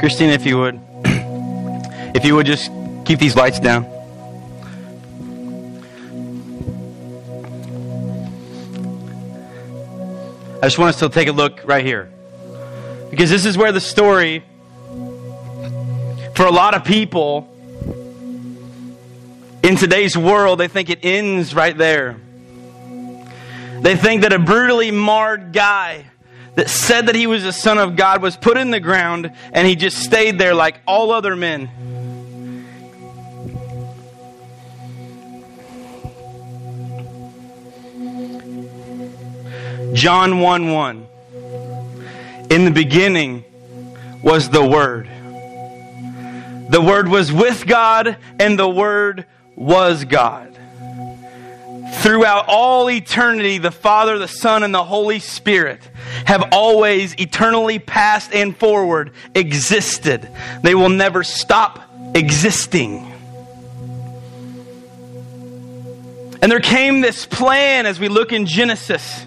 [0.00, 2.70] Christina, if you would, if you would just
[3.04, 3.84] keep these lights down.
[10.62, 12.10] I just want us to take a look right here.
[13.10, 14.42] Because this is where the story,
[16.34, 17.54] for a lot of people
[19.62, 22.16] in today's world, they think it ends right there.
[23.80, 26.06] They think that a brutally marred guy
[26.54, 29.66] that said that he was the Son of God was put in the ground and
[29.66, 31.70] he just stayed there like all other men.
[39.94, 41.06] John 1 1.
[42.50, 43.44] In the beginning
[44.22, 45.08] was the Word.
[46.70, 50.49] The Word was with God, and the Word was God.
[51.92, 55.80] Throughout all eternity, the Father, the Son, and the Holy Spirit
[56.24, 60.28] have always eternally past and forward existed.
[60.62, 61.80] They will never stop
[62.14, 63.06] existing.
[66.42, 69.26] And there came this plan as we look in Genesis.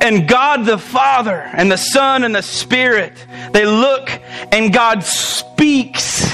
[0.00, 3.12] And God the Father and the Son and the Spirit,
[3.52, 4.10] they look
[4.52, 6.24] and God speaks.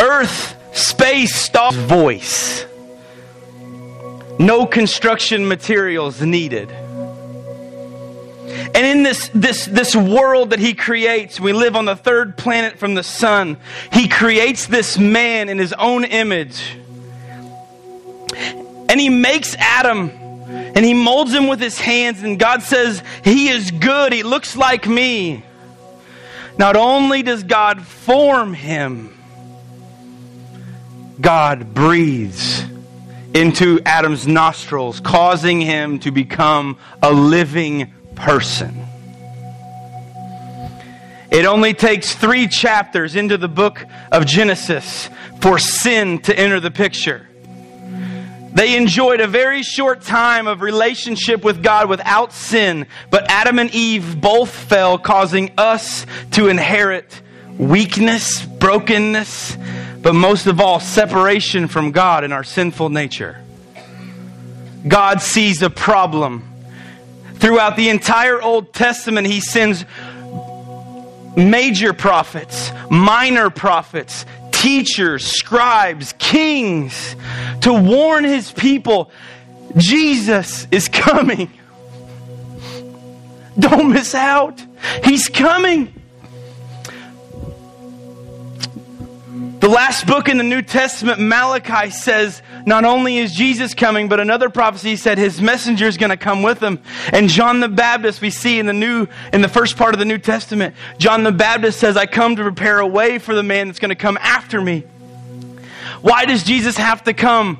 [0.00, 2.64] Earth, space, stars, voice.
[4.38, 6.70] No construction materials needed.
[8.74, 12.78] And in this, this, this world that he creates, we live on the third planet
[12.78, 13.56] from the sun.
[13.92, 16.76] He creates this man in his own image.
[18.88, 22.22] And he makes Adam and he molds him with his hands.
[22.22, 24.12] And God says, He is good.
[24.12, 25.44] He looks like me.
[26.56, 29.14] Not only does God form him,
[31.20, 32.64] God breathes
[33.38, 38.84] into Adam's nostrils, causing him to become a living person.
[41.30, 45.08] It only takes three chapters into the book of Genesis
[45.40, 47.28] for sin to enter the picture.
[48.54, 53.72] They enjoyed a very short time of relationship with God without sin, but Adam and
[53.72, 57.22] Eve both fell, causing us to inherit
[57.56, 59.56] weakness, brokenness,
[60.02, 63.40] but most of all, separation from God in our sinful nature.
[64.86, 66.44] God sees a problem.
[67.34, 69.84] Throughout the entire Old Testament, He sends
[71.36, 77.14] major prophets, minor prophets, teachers, scribes, kings
[77.60, 79.10] to warn his people
[79.76, 81.50] Jesus is coming.
[83.58, 84.60] Don't miss out.
[85.04, 85.94] He's coming.
[89.60, 94.20] The last book in the New Testament, Malachi, says not only is Jesus coming, but
[94.20, 96.80] another prophecy said his messenger is going to come with him.
[97.12, 100.04] And John the Baptist, we see in the new, in the first part of the
[100.04, 103.66] New Testament, John the Baptist says, I come to prepare a way for the man
[103.66, 104.84] that's going to come after me.
[106.02, 107.56] Why does Jesus have to come?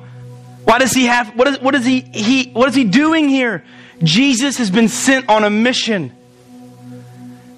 [0.63, 3.65] Why does he have, what is, what is he, he, what is he doing here?
[4.01, 6.15] Jesus has been sent on a mission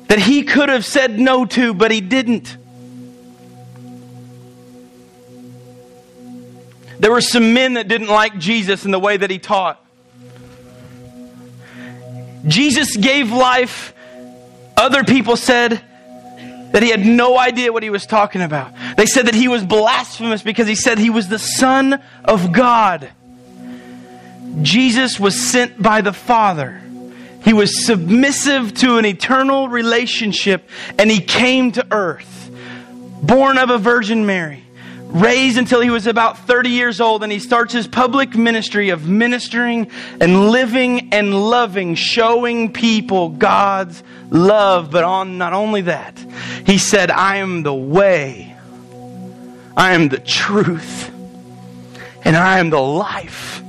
[0.08, 2.58] that he could have said no to, but he didn't.
[7.02, 9.84] There were some men that didn't like Jesus and the way that he taught.
[12.46, 13.96] Jesus gave life.
[14.78, 15.82] Other people said
[16.72, 18.74] that he had no idea what he was talking about.
[18.98, 23.10] They said that he was blasphemous because he said he was the Son of God.
[24.62, 26.84] Jesus was sent by the Father.
[27.44, 30.70] He was submissive to an eternal relationship
[31.00, 32.52] and he came to earth,
[33.24, 34.66] born of a Virgin Mary
[35.12, 39.08] raised until he was about 30 years old, and he starts his public ministry of
[39.08, 39.90] ministering
[40.20, 44.92] and living and loving, showing people God's love.
[44.92, 46.18] But on not only that,
[46.66, 48.56] he said, I am the way,
[49.76, 51.10] I am the truth,
[52.24, 53.62] and I am the life.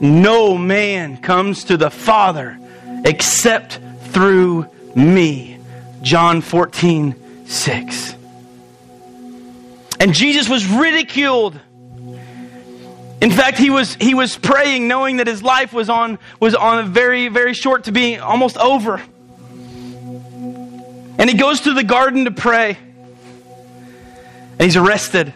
[0.00, 2.58] No man comes to the Father
[3.04, 3.78] except
[4.08, 5.58] through me.
[6.02, 8.15] John 14, 6.
[9.98, 11.58] And Jesus was ridiculed.
[13.20, 16.80] In fact, he was, he was praying knowing that his life was on, was on
[16.80, 19.00] a very, very short to be almost over.
[21.18, 22.76] And he goes to the garden to pray.
[24.52, 25.32] And he's arrested.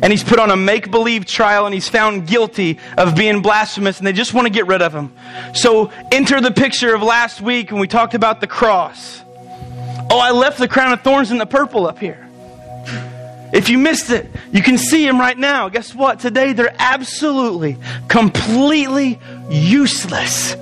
[0.00, 3.98] And he's put on a make believe trial and he's found guilty of being blasphemous
[3.98, 5.12] and they just want to get rid of him.
[5.52, 9.20] So enter the picture of last week when we talked about the cross.
[10.10, 12.21] Oh, I left the crown of thorns and the purple up here.
[13.52, 15.68] If you missed it, you can see them right now.
[15.68, 16.20] Guess what?
[16.20, 17.76] Today they're absolutely,
[18.08, 19.20] completely
[19.50, 20.54] useless.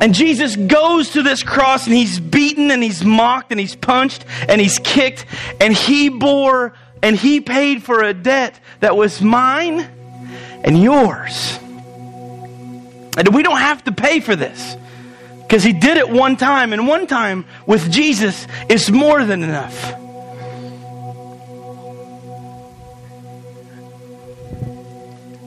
[0.00, 4.24] And Jesus goes to this cross and he's beaten and he's mocked and he's punched
[4.48, 5.24] and he's kicked
[5.60, 9.80] and he bore and he paid for a debt that was mine
[10.62, 11.58] and yours.
[13.18, 14.76] And we don't have to pay for this
[15.42, 19.94] because he did it one time, and one time with Jesus is more than enough.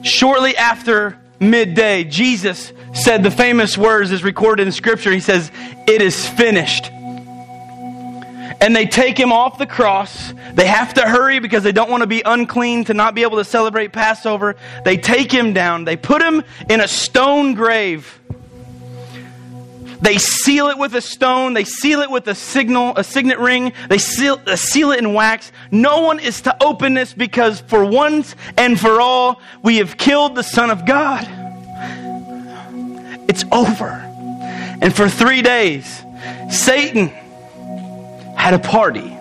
[0.02, 5.12] Shortly after midday, Jesus said the famous words as recorded in Scripture.
[5.12, 5.50] He says,
[5.86, 6.90] It is finished.
[8.62, 10.34] And they take him off the cross.
[10.52, 13.38] They have to hurry because they don't want to be unclean to not be able
[13.38, 14.56] to celebrate Passover.
[14.84, 15.84] They take him down.
[15.84, 18.20] They put him in a stone grave.
[20.02, 21.52] They seal it with a stone.
[21.52, 23.72] They seal it with a signal, a signet ring.
[23.88, 25.52] They seal, uh, seal it in wax.
[25.70, 30.34] No one is to open this because for once and for all, we have killed
[30.34, 31.26] the Son of God.
[33.28, 34.06] It's over.
[34.82, 36.02] And for three days,
[36.50, 37.08] Satan
[38.36, 39.16] had a party.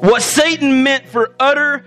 [0.00, 1.84] What Satan meant for utter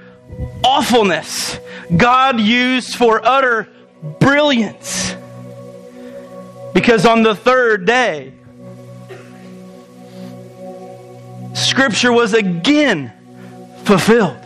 [0.63, 1.57] awfulness,
[1.95, 3.69] God used for utter
[4.19, 5.15] brilliance.
[6.73, 8.33] Because on the third day,
[11.53, 13.11] Scripture was again
[13.83, 14.37] fulfilled.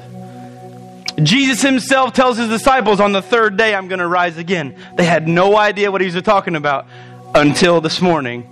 [1.21, 4.75] Jesus himself tells his disciples, On the third day, I'm going to rise again.
[4.95, 6.87] They had no idea what he was talking about
[7.33, 8.49] until this morning.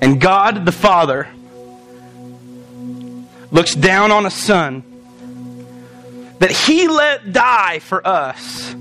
[0.00, 1.28] And God the Father
[3.50, 4.82] looks down on a son
[6.38, 8.74] that he let die for us.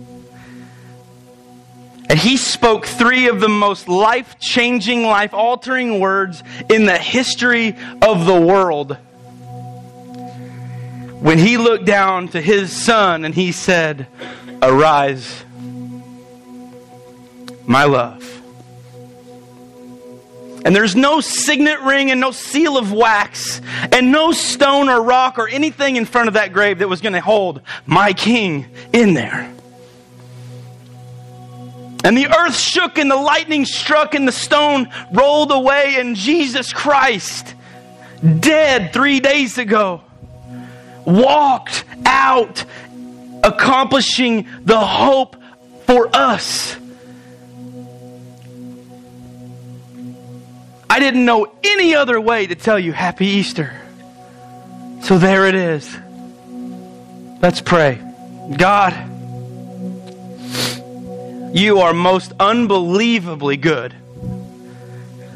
[2.09, 7.75] And he spoke three of the most life changing, life altering words in the history
[8.01, 8.98] of the world
[11.19, 14.07] when he looked down to his son and he said,
[14.62, 15.44] Arise,
[17.65, 18.24] my love.
[20.63, 23.62] And there's no signet ring and no seal of wax
[23.92, 27.13] and no stone or rock or anything in front of that grave that was going
[27.13, 29.51] to hold my king in there.
[32.07, 36.71] And the earth shook and the lightning struck and the stone rolled away and Jesus
[36.71, 37.54] Christ,
[38.39, 40.01] dead three days ago,
[41.04, 42.63] walked out,
[43.44, 45.36] accomplishing the hope
[45.86, 46.77] for us.
[50.89, 53.81] I didn't know any other way to tell you Happy Easter.
[55.01, 55.94] So there it is.
[57.42, 58.01] Let's pray.
[58.56, 58.94] God,
[61.54, 63.94] you are most unbelievably good.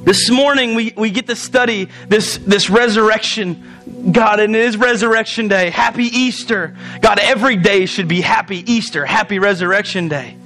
[0.04, 3.72] This morning we, we get to study this, this resurrection
[4.12, 5.70] God, and it is Resurrection Day.
[5.70, 6.76] Happy Easter.
[7.02, 10.38] God, every day should be Happy Easter, Happy Resurrection Day.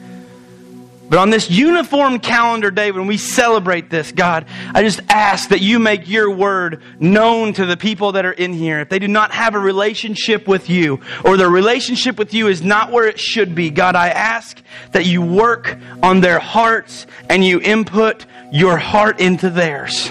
[1.08, 5.62] But on this uniform calendar day, when we celebrate this, God, I just ask that
[5.62, 8.80] you make your word known to the people that are in here.
[8.80, 12.64] If they do not have a relationship with you, or their relationship with you is
[12.64, 14.60] not where it should be, God, I ask
[14.94, 20.10] that you work on their hearts and you input your heart into theirs.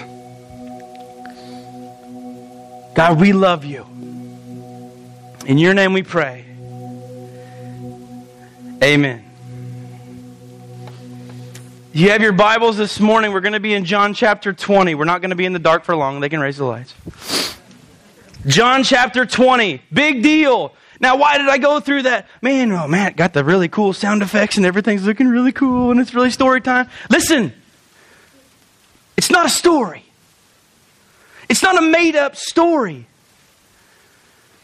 [2.95, 3.83] God, we love you.
[5.45, 6.45] In your name we pray.
[8.81, 9.24] Amen.
[11.95, 13.31] You have your Bibles this morning.
[13.31, 14.95] We're going to be in John chapter 20.
[14.95, 16.19] We're not going to be in the dark for long.
[16.19, 16.93] They can raise the lights.
[18.45, 19.81] John chapter 20.
[19.93, 20.73] Big deal.
[20.99, 22.27] Now, why did I go through that?
[22.41, 26.01] Man, oh, Matt got the really cool sound effects and everything's looking really cool and
[26.01, 26.89] it's really story time.
[27.09, 27.53] Listen,
[29.15, 30.03] it's not a story.
[31.47, 33.07] It's not a made up story.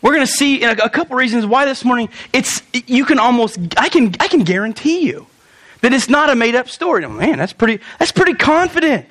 [0.02, 3.58] We're going to see a, a couple reasons why this morning it's you can almost
[3.78, 5.28] I can I can guarantee you
[5.82, 7.04] that it's not a made up story.
[7.06, 9.06] Oh, man, that's pretty that's pretty confident.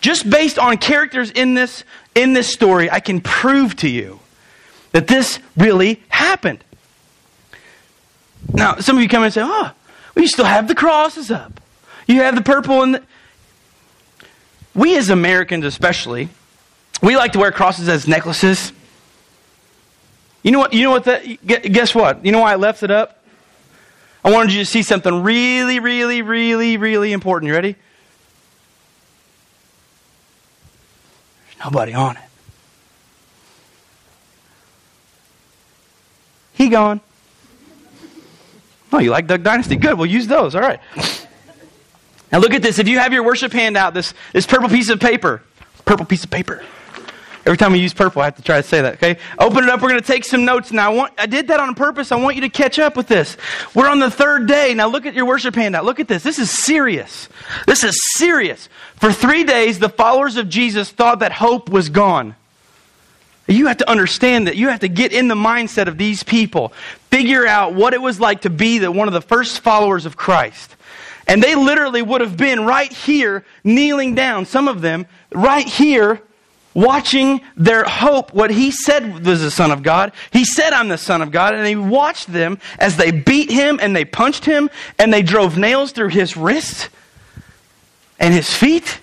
[0.00, 4.20] Just based on characters in this in this story, I can prove to you
[4.92, 6.64] that this really happened.
[8.52, 9.72] Now, some of you come in and say, "Oh,
[10.14, 11.60] well, you still have the crosses up.
[12.06, 13.02] You have the purple and the...
[14.74, 16.28] we as Americans especially
[17.02, 18.72] we like to wear crosses as necklaces.
[20.42, 20.72] You know what?
[20.72, 21.04] You know what?
[21.04, 22.24] That, guess what?
[22.24, 23.19] You know why I left it up?
[24.22, 27.48] I wanted you to see something really, really, really, really important.
[27.48, 27.76] You ready?
[31.46, 32.22] There's nobody on it.
[36.52, 37.00] He gone.
[38.92, 39.76] Oh, you like Duck Dynasty?
[39.76, 39.96] Good.
[39.96, 40.54] We'll use those.
[40.54, 40.80] All right.
[42.30, 42.78] Now look at this.
[42.78, 45.42] If you have your worship handout, this this purple piece of paper,
[45.84, 46.62] purple piece of paper.
[47.50, 49.18] Every time we use purple, I have to try to say that, okay?
[49.36, 49.82] Open it up.
[49.82, 50.92] We're going to take some notes now.
[50.92, 52.12] I, want, I did that on purpose.
[52.12, 53.36] I want you to catch up with this.
[53.74, 54.72] We're on the third day.
[54.72, 55.84] Now look at your worship handout.
[55.84, 56.22] Look at this.
[56.22, 57.28] This is serious.
[57.66, 58.68] This is serious.
[58.94, 62.36] For three days, the followers of Jesus thought that hope was gone.
[63.48, 64.54] You have to understand that.
[64.54, 66.68] You have to get in the mindset of these people.
[67.10, 70.16] Figure out what it was like to be the, one of the first followers of
[70.16, 70.76] Christ.
[71.26, 76.22] And they literally would have been right here, kneeling down, some of them, right here,
[76.74, 80.12] watching their hope, what he said was the Son of God.
[80.30, 81.54] He said, I'm the Son of God.
[81.54, 85.58] And he watched them as they beat him and they punched him and they drove
[85.58, 86.88] nails through his wrists
[88.18, 89.00] and his feet.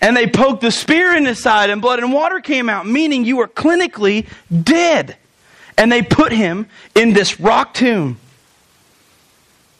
[0.00, 3.24] And they poked the spear in his side and blood and water came out, meaning
[3.24, 4.26] you were clinically
[4.62, 5.16] dead.
[5.78, 8.18] And they put him in this rock tomb.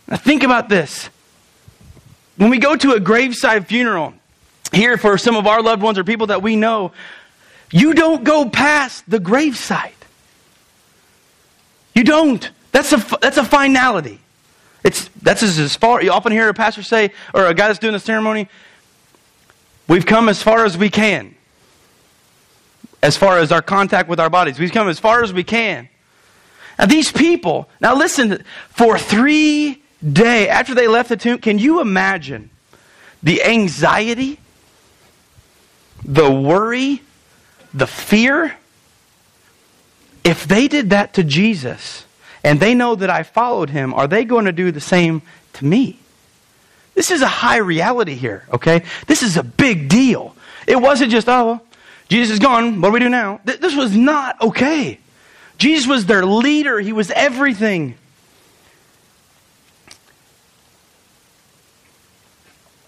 [0.09, 1.11] Now think about this.
[2.37, 4.15] When we go to a graveside funeral,
[4.73, 6.93] here for some of our loved ones or people that we know,
[7.71, 9.93] you don't go past the gravesite.
[11.95, 12.51] You don't.
[12.73, 14.19] That's a, that's a finality.
[14.85, 17.93] It's, that's as far, you often hear a pastor say, or a guy that's doing
[17.93, 18.49] the ceremony,
[19.89, 21.35] we've come as far as we can.
[23.03, 24.59] As far as our contact with our bodies.
[24.59, 25.89] We've come as far as we can.
[26.79, 31.81] Now, these people, now listen, for three days after they left the tomb, can you
[31.81, 32.51] imagine
[33.23, 34.39] the anxiety
[36.05, 37.03] the worry,
[37.73, 38.57] the fear,
[40.25, 42.05] if they did that to Jesus
[42.45, 45.23] and they know that I followed him, are they going to do the same
[45.55, 45.99] to me?
[46.95, 48.83] This is a high reality here, okay?
[49.07, 50.37] This is a big deal.
[50.67, 51.61] It wasn't just, oh,
[52.09, 52.81] Jesus is gone.
[52.81, 53.41] What do we do now?
[53.45, 54.99] This was not okay.
[55.59, 57.95] Jesus was their leader, he was everything.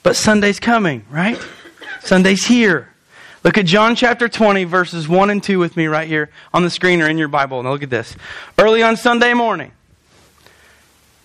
[0.03, 1.41] But Sunday's coming, right?
[2.01, 2.94] Sunday's here.
[3.45, 6.71] Look at John chapter 20, verses 1 and 2 with me right here on the
[6.71, 7.63] screen or in your Bible.
[7.63, 8.17] Now look at this.
[8.59, 9.71] Early on Sunday morning,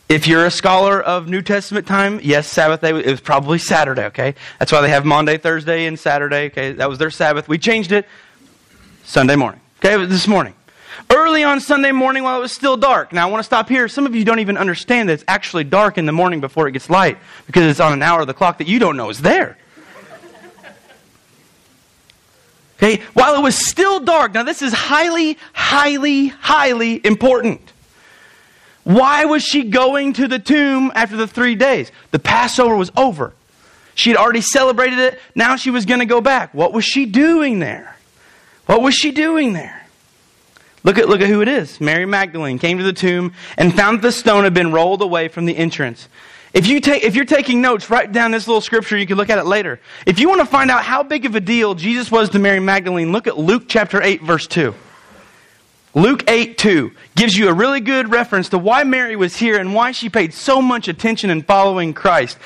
[0.09, 4.03] if you're a scholar of New Testament time, yes, Sabbath day, it was probably Saturday,
[4.07, 4.35] okay?
[4.57, 6.73] That's why they have Monday, Thursday, and Saturday, okay?
[6.73, 7.47] That was their Sabbath.
[7.47, 8.05] We changed it
[9.05, 10.03] Sunday morning, okay?
[10.05, 10.55] This morning.
[11.09, 13.13] Early on Sunday morning while it was still dark.
[13.13, 13.87] Now I want to stop here.
[13.87, 16.73] Some of you don't even understand that it's actually dark in the morning before it
[16.73, 19.21] gets light because it's on an hour of the clock that you don't know is
[19.21, 19.57] there.
[22.81, 27.73] Okay, while it was still dark, now this is highly, highly, highly important.
[28.85, 31.91] Why was she going to the tomb after the three days?
[32.11, 33.33] The Passover was over.
[33.95, 35.19] She had already celebrated it.
[35.35, 36.53] Now she was going to go back.
[36.53, 37.97] What was she doing there?
[38.65, 39.85] What was she doing there?
[40.85, 41.81] Look at, look at who it is.
[41.81, 45.27] Mary Magdalene came to the tomb and found that the stone had been rolled away
[45.27, 46.07] from the entrance.
[46.53, 48.97] If, you take, if you're taking notes, write down this little scripture.
[48.97, 49.79] You can look at it later.
[50.05, 52.59] If you want to find out how big of a deal Jesus was to Mary
[52.59, 54.73] Magdalene, look at Luke chapter 8, verse 2.
[55.95, 59.73] Luke 8, 2 gives you a really good reference to why Mary was here and
[59.73, 62.37] why she paid so much attention in following Christ.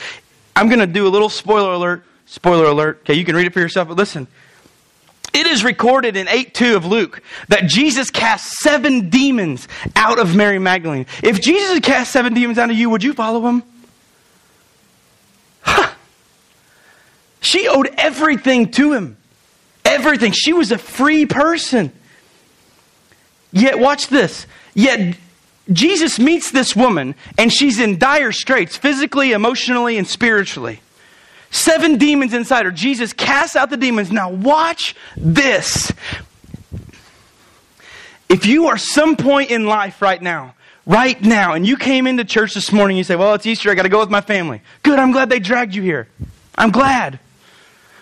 [0.56, 2.04] I'm going to do a little spoiler alert.
[2.26, 3.00] Spoiler alert.
[3.02, 4.28] Okay, you can read it for yourself, but listen.
[5.34, 10.36] It is recorded in 8 2 of Luke that Jesus cast seven demons out of
[10.36, 11.08] Mary Magdalene.
[11.24, 13.64] If Jesus had cast seven demons out of you, would you follow him?
[17.54, 19.16] She owed everything to him.
[19.86, 20.32] Everything.
[20.32, 21.92] She was a free person.
[23.52, 24.48] Yet, watch this.
[24.74, 25.16] Yet,
[25.72, 30.82] Jesus meets this woman, and she's in dire straits, physically, emotionally, and spiritually.
[31.52, 32.72] Seven demons inside her.
[32.72, 34.12] Jesus casts out the demons.
[34.12, 35.94] Now, watch this.
[38.30, 40.56] If you are some point in life right now,
[40.88, 43.76] right now, and you came into church this morning, you say, Well, it's Easter, I
[43.76, 44.64] got to go with my family.
[44.82, 46.08] Good, I'm glad they dragged you here.
[46.56, 47.20] I'm glad.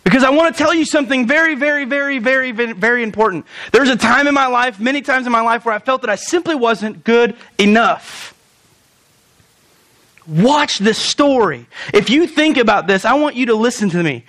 [0.03, 3.45] Because I want to tell you something very, very, very, very, very important.
[3.71, 6.09] There's a time in my life, many times in my life, where I felt that
[6.09, 8.33] I simply wasn't good enough.
[10.27, 11.67] Watch this story.
[11.93, 14.25] If you think about this, I want you to listen to me.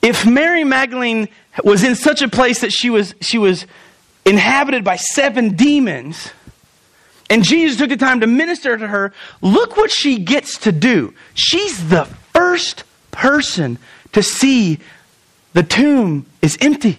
[0.00, 1.28] If Mary Magdalene
[1.64, 3.66] was in such a place that she was, she was
[4.24, 6.30] inhabited by seven demons,
[7.28, 11.12] and Jesus took the time to minister to her, look what she gets to do.
[11.34, 12.84] She's the first
[13.16, 13.78] person
[14.12, 14.78] to see
[15.54, 16.98] the tomb is empty.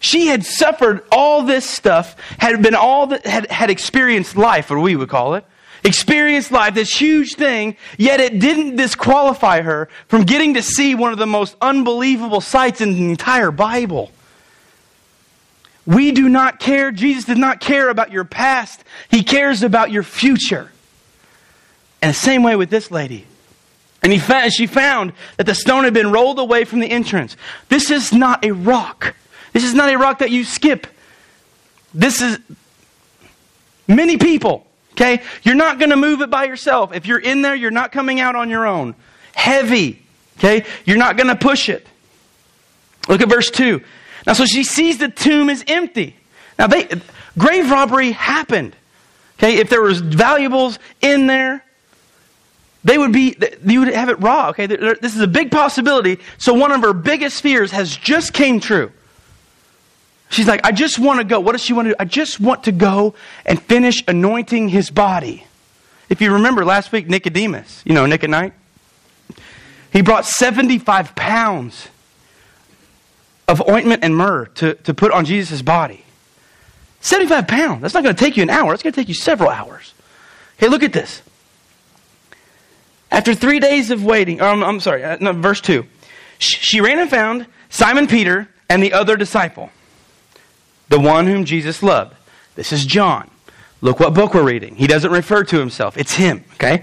[0.00, 4.80] She had suffered all this stuff, had been all that had, had experienced life, or
[4.80, 5.44] we would call it.
[5.84, 11.12] Experienced life, this huge thing, yet it didn't disqualify her from getting to see one
[11.12, 14.10] of the most unbelievable sights in the entire Bible.
[15.86, 16.92] We do not care.
[16.92, 18.84] Jesus did not care about your past.
[19.10, 20.70] He cares about your future.
[22.02, 23.26] And the same way with this lady.
[24.02, 27.36] And he found, she found that the stone had been rolled away from the entrance.
[27.68, 29.14] This is not a rock.
[29.52, 30.86] This is not a rock that you skip.
[31.92, 32.38] This is
[33.86, 34.66] many people.
[34.92, 35.22] Okay?
[35.42, 36.94] You're not going to move it by yourself.
[36.94, 38.94] If you're in there, you're not coming out on your own.
[39.34, 40.02] Heavy.
[40.38, 40.64] Okay?
[40.84, 41.86] You're not going to push it.
[43.08, 43.82] Look at verse 2.
[44.26, 46.16] Now, so she sees the tomb is empty.
[46.58, 46.88] Now, they,
[47.38, 48.76] grave robbery happened.
[49.38, 49.56] Okay?
[49.56, 51.64] If there was valuables in there,
[52.82, 54.48] they would be, you would have it raw.
[54.50, 54.66] Okay?
[54.66, 56.18] This is a big possibility.
[56.38, 58.90] So one of her biggest fears has just came true.
[60.30, 61.40] She's like, I just want to go.
[61.40, 61.96] What does she want to do?
[61.98, 65.44] I just want to go and finish anointing his body.
[66.08, 68.52] If you remember last week, Nicodemus, you know, Nick at night,
[69.92, 71.88] he brought 75 pounds
[73.48, 76.04] of ointment and myrrh to, to put on Jesus' body.
[77.00, 77.82] 75 pounds.
[77.82, 78.72] That's not going to take you an hour.
[78.72, 79.94] It's going to take you several hours.
[80.58, 81.22] Okay, look at this.
[83.10, 85.84] After three days of waiting, I'm sorry, uh, no, verse 2.
[86.38, 89.70] She ran and found Simon Peter and the other disciple
[90.90, 92.14] the one whom Jesus loved.
[92.56, 93.30] This is John.
[93.80, 94.74] Look what book we're reading.
[94.74, 95.96] He doesn't refer to himself.
[95.96, 96.82] It's him, okay?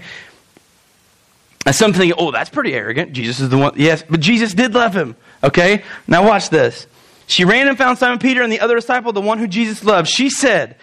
[1.64, 3.12] And some think, oh, that's pretty arrogant.
[3.12, 3.74] Jesus is the one.
[3.76, 5.84] Yes, but Jesus did love him, okay?
[6.06, 6.86] Now watch this.
[7.26, 10.08] She ran and found Simon Peter and the other disciple, the one who Jesus loved.
[10.08, 10.76] She said,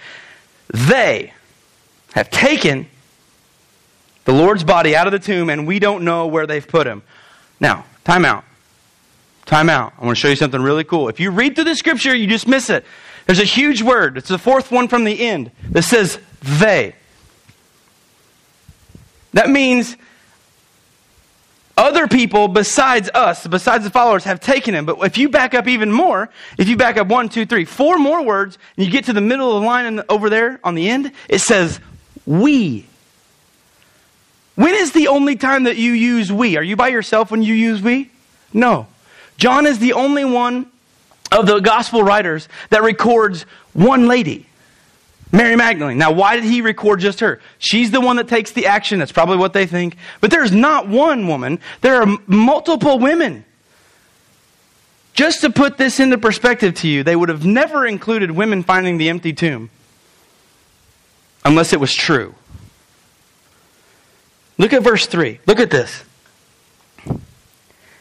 [0.70, 1.34] they
[2.14, 2.88] have taken
[4.26, 7.02] the Lord's body out of the tomb and we don't know where they've put him.
[7.60, 8.44] Now, time out.
[9.46, 9.94] Time out.
[10.00, 11.08] I want to show you something really cool.
[11.08, 12.84] If you read through the scripture, you just miss it.
[13.28, 14.18] There's a huge word.
[14.18, 16.96] It's the fourth one from the end that says they.
[19.34, 19.96] That means
[21.78, 24.86] other people besides us, besides the followers, have taken him.
[24.86, 27.98] But if you back up even more, if you back up one, two, three, four
[27.98, 30.76] more words, and you get to the middle of the line the, over there on
[30.76, 31.80] the end, it says
[32.26, 32.86] we.
[34.56, 36.58] When is the only time that you use we?
[36.58, 38.10] Are you by yourself when you use we?
[38.54, 38.88] No.
[39.38, 40.72] John is the only one
[41.32, 43.44] of the gospel writers that records
[43.74, 44.48] one lady,
[45.32, 45.98] Mary Magdalene.
[45.98, 47.42] Now, why did he record just her?
[47.60, 49.00] She's the one that takes the action.
[49.00, 49.98] That's probably what they think.
[50.22, 53.44] But there's not one woman, there are multiple women.
[55.14, 58.98] Just to put this into perspective to you, they would have never included women finding
[58.98, 59.70] the empty tomb
[61.46, 62.36] unless it was true.
[64.58, 65.40] Look at verse 3.
[65.46, 66.04] Look at this.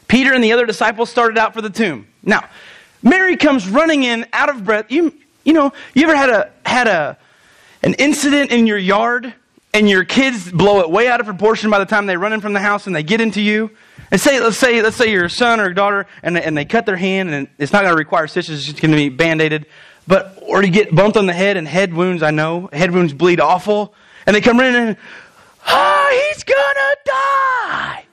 [0.07, 2.07] Peter and the other disciples started out for the tomb.
[2.23, 2.49] Now,
[3.03, 4.91] Mary comes running in out of breath.
[4.91, 5.13] You,
[5.45, 7.19] you know, you ever had a, had a,
[7.83, 9.35] an incident in your yard
[9.73, 12.41] and your kids blow it way out of proportion by the time they run in
[12.41, 13.71] from the house and they get into you?
[14.11, 16.97] And say, let's say, let's say your son or daughter and and they cut their
[16.97, 19.67] hand and it's not going to require stitches, it's just going to be band-aided.
[20.07, 22.69] But, or you get bumped on the head and head wounds, I know.
[22.73, 23.95] Head wounds bleed awful.
[24.27, 24.97] And they come in and,
[25.67, 28.05] oh, he's gonna die.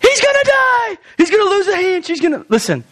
[0.00, 0.98] He's gonna die.
[1.16, 2.04] He's gonna lose a hand.
[2.04, 2.84] She's gonna, listen.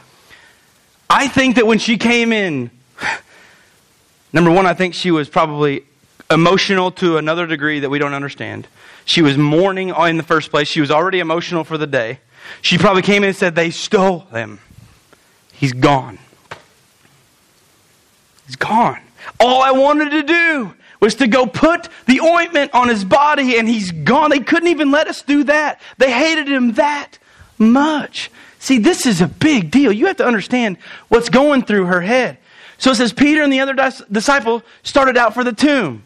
[1.09, 2.71] I think that when she came in,
[4.33, 5.85] number one, I think she was probably
[6.31, 8.69] emotional to another degree that we don't understand.
[9.05, 10.69] She was mourning in the first place.
[10.69, 12.21] She was already emotional for the day.
[12.63, 14.61] She probably came in and said, They stole him.
[15.53, 16.19] He's gone.
[18.47, 19.01] He's gone.
[19.39, 23.69] All I wanted to do was to go put the ointment on his body, and
[23.69, 24.31] he's gone.
[24.31, 25.81] They couldn't even let us do that.
[25.99, 27.19] They hated him that
[27.59, 28.31] much.
[28.59, 29.91] See, this is a big deal.
[29.91, 30.77] You have to understand
[31.09, 32.37] what's going through her head.
[32.77, 33.75] So it says Peter and the other
[34.11, 36.05] disciple started out for the tomb.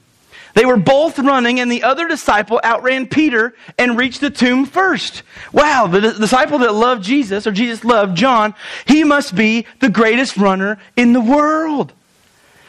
[0.55, 5.25] They were both running, and the other disciple outran Peter and reached the tomb first.
[5.53, 8.55] Wow, the disciple that loved Jesus, or Jesus loved John,
[8.87, 11.93] he must be the greatest runner in the world.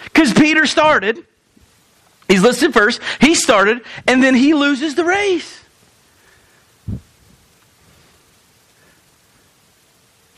[0.06, 1.24] Because Peter started,
[2.28, 5.62] he's listed first, he started, and then he loses the race.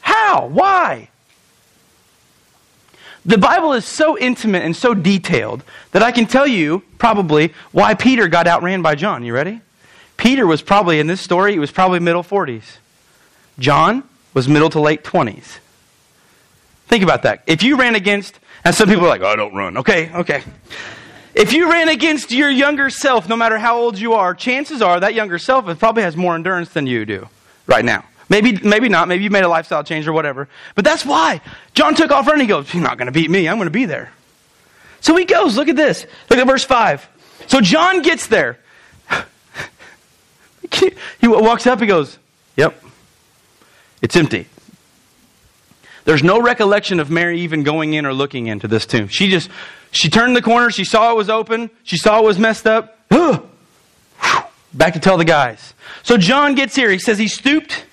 [0.01, 0.47] How?
[0.47, 1.09] Why?
[3.25, 7.93] The Bible is so intimate and so detailed that I can tell you probably why
[7.93, 9.25] Peter got outran by John.
[9.25, 9.59] You ready?
[10.15, 12.77] Peter was probably, in this story, he was probably middle 40s.
[13.59, 15.57] John was middle to late 20s.
[16.87, 17.43] Think about that.
[17.47, 19.77] If you ran against, and some people are like, oh, I don't run.
[19.77, 20.41] Okay, okay.
[21.37, 24.99] If you ran against your younger self, no matter how old you are, chances are
[25.01, 27.29] that younger self probably has more endurance than you do
[27.67, 28.03] right now.
[28.27, 29.07] Maybe, maybe not.
[29.07, 30.49] Maybe you made a lifestyle change or whatever.
[30.73, 31.41] But that's why.
[31.75, 32.41] John took off running.
[32.41, 33.47] He goes, He's not going to beat me.
[33.47, 34.11] I'm going to be there.
[34.99, 35.55] So he goes.
[35.55, 36.07] Look at this.
[36.31, 37.07] Look at verse 5.
[37.45, 38.57] So John gets there.
[41.19, 41.79] he walks up.
[41.79, 42.17] He goes,
[42.55, 42.83] Yep.
[44.01, 44.47] It's empty.
[46.07, 49.09] There's no recollection of Mary even going in or looking into this tomb.
[49.09, 49.49] She just,
[49.91, 50.71] she turned the corner.
[50.71, 51.69] She saw it was open.
[51.83, 52.97] She saw it was messed up.
[54.73, 55.73] Back to tell the guys.
[56.03, 56.89] So John gets here.
[56.89, 57.83] He says he stooped.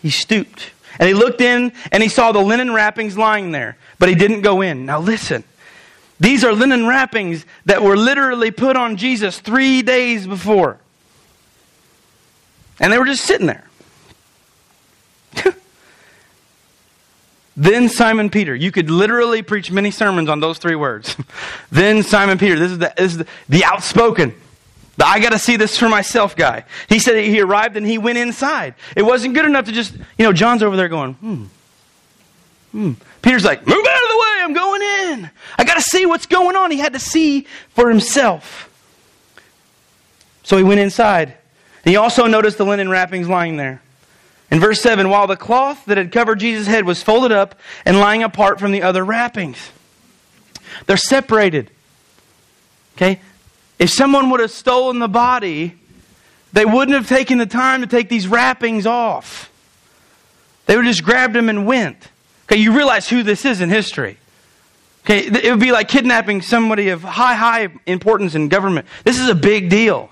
[0.00, 0.70] He stooped.
[1.00, 4.42] And he looked in and he saw the linen wrappings lying there, but he didn't
[4.42, 4.86] go in.
[4.86, 5.42] Now listen.
[6.20, 10.78] These are linen wrappings that were literally put on Jesus three days before.
[12.78, 13.68] And they were just sitting there.
[17.60, 18.54] then Simon Peter.
[18.54, 21.14] You could literally preach many sermons on those three words.
[21.70, 22.58] then Simon Peter.
[22.58, 24.34] This is the, this is the, the outspoken.
[24.96, 26.64] The I got to see this for myself guy.
[26.88, 28.76] He said he arrived and he went inside.
[28.96, 31.44] It wasn't good enough to just, you know, John's over there going, hmm.
[32.72, 32.92] Hmm.
[33.20, 35.30] Peter's like, move out of the way, I'm going in.
[35.58, 36.70] I got to see what's going on.
[36.70, 38.70] He had to see for himself.
[40.44, 41.34] So he went inside.
[41.84, 43.82] And he also noticed the linen wrappings lying there.
[44.50, 48.00] In verse 7, while the cloth that had covered Jesus' head was folded up and
[48.00, 49.70] lying apart from the other wrappings,
[50.86, 51.70] they're separated.
[52.96, 53.20] Okay?
[53.78, 55.76] If someone would have stolen the body,
[56.52, 59.50] they wouldn't have taken the time to take these wrappings off.
[60.66, 62.08] They would have just grabbed them and went.
[62.44, 64.18] Okay, you realize who this is in history.
[65.04, 68.86] Okay, it would be like kidnapping somebody of high, high importance in government.
[69.04, 70.10] This is a big deal.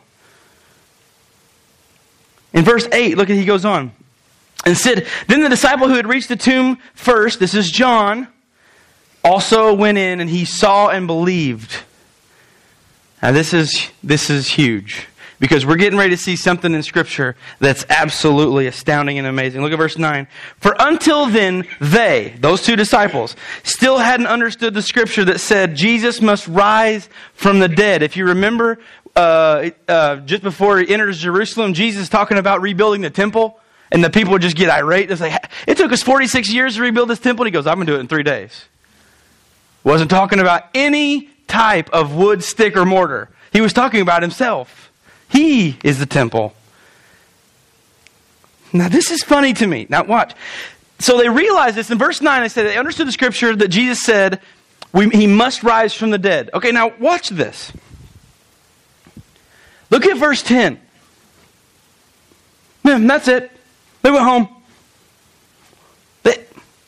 [2.53, 3.93] In verse 8, look at he goes on.
[4.65, 8.29] And said, Then the disciple who had reached the tomb first, this is John,
[9.25, 11.83] also went in and he saw and believed.
[13.23, 15.09] Now this is this is huge
[15.41, 19.63] because we're getting ready to see something in Scripture that's absolutely astounding and amazing.
[19.63, 20.27] Look at verse 9.
[20.59, 26.21] For until then, they, those two disciples, still hadn't understood the Scripture that said Jesus
[26.21, 28.03] must rise from the dead.
[28.03, 28.79] If you remember,
[29.15, 33.58] uh, uh, just before he enters Jerusalem, Jesus talking about rebuilding the temple.
[33.91, 35.11] And the people would just get irate.
[35.11, 37.45] It's like, it took us 46 years to rebuild this temple.
[37.45, 38.67] And he goes, I'm going to do it in three days.
[39.85, 43.31] Wasn't talking about any type of wood, stick, or mortar.
[43.53, 44.93] He was talking about himself.
[45.31, 46.53] He is the temple.
[48.73, 49.87] Now, this is funny to me.
[49.89, 50.35] Now, watch.
[50.99, 51.91] So they realized this.
[51.91, 54.41] In verse 9, I said they understood the scripture that Jesus said
[54.95, 56.51] he must rise from the dead.
[56.53, 57.73] Okay, now watch this.
[59.91, 60.79] Look at verse 10.
[62.83, 63.51] That's it.
[64.03, 64.49] They went home.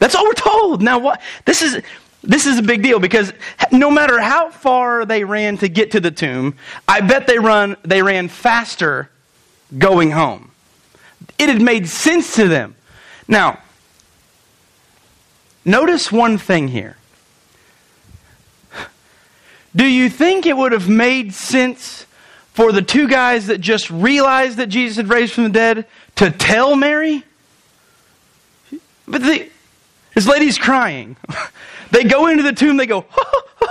[0.00, 0.82] That's all we're told.
[0.82, 1.20] Now, what?
[1.44, 1.80] This is
[2.22, 3.32] this is a big deal because
[3.70, 6.56] no matter how far they ran to get to the tomb,
[6.88, 9.10] I bet they run they ran faster
[9.76, 10.50] going home.
[11.38, 12.74] It had made sense to them.
[13.28, 13.60] Now,
[15.64, 16.96] notice one thing here.
[19.76, 22.06] Do you think it would have made sense
[22.52, 25.86] for the two guys that just realized that Jesus had raised from the dead
[26.16, 27.24] to tell Mary?
[29.06, 29.48] But the,
[30.14, 31.16] this lady's crying.
[31.90, 33.04] They go into the tomb, they go,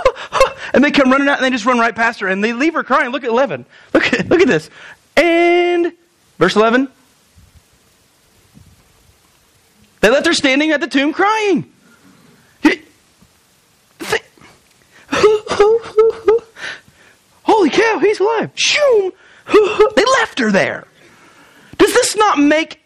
[0.74, 2.74] and they come running out and they just run right past her and they leave
[2.74, 3.12] her crying.
[3.12, 3.64] Look at 11.
[3.94, 4.68] Look at, look at this.
[5.16, 5.92] And,
[6.38, 6.88] verse 11.
[10.00, 11.70] They left her standing at the tomb crying.
[17.80, 18.50] Cow, he's alive.
[18.54, 19.12] Shoom.
[19.96, 20.86] They left her there.
[21.78, 22.80] Does this not make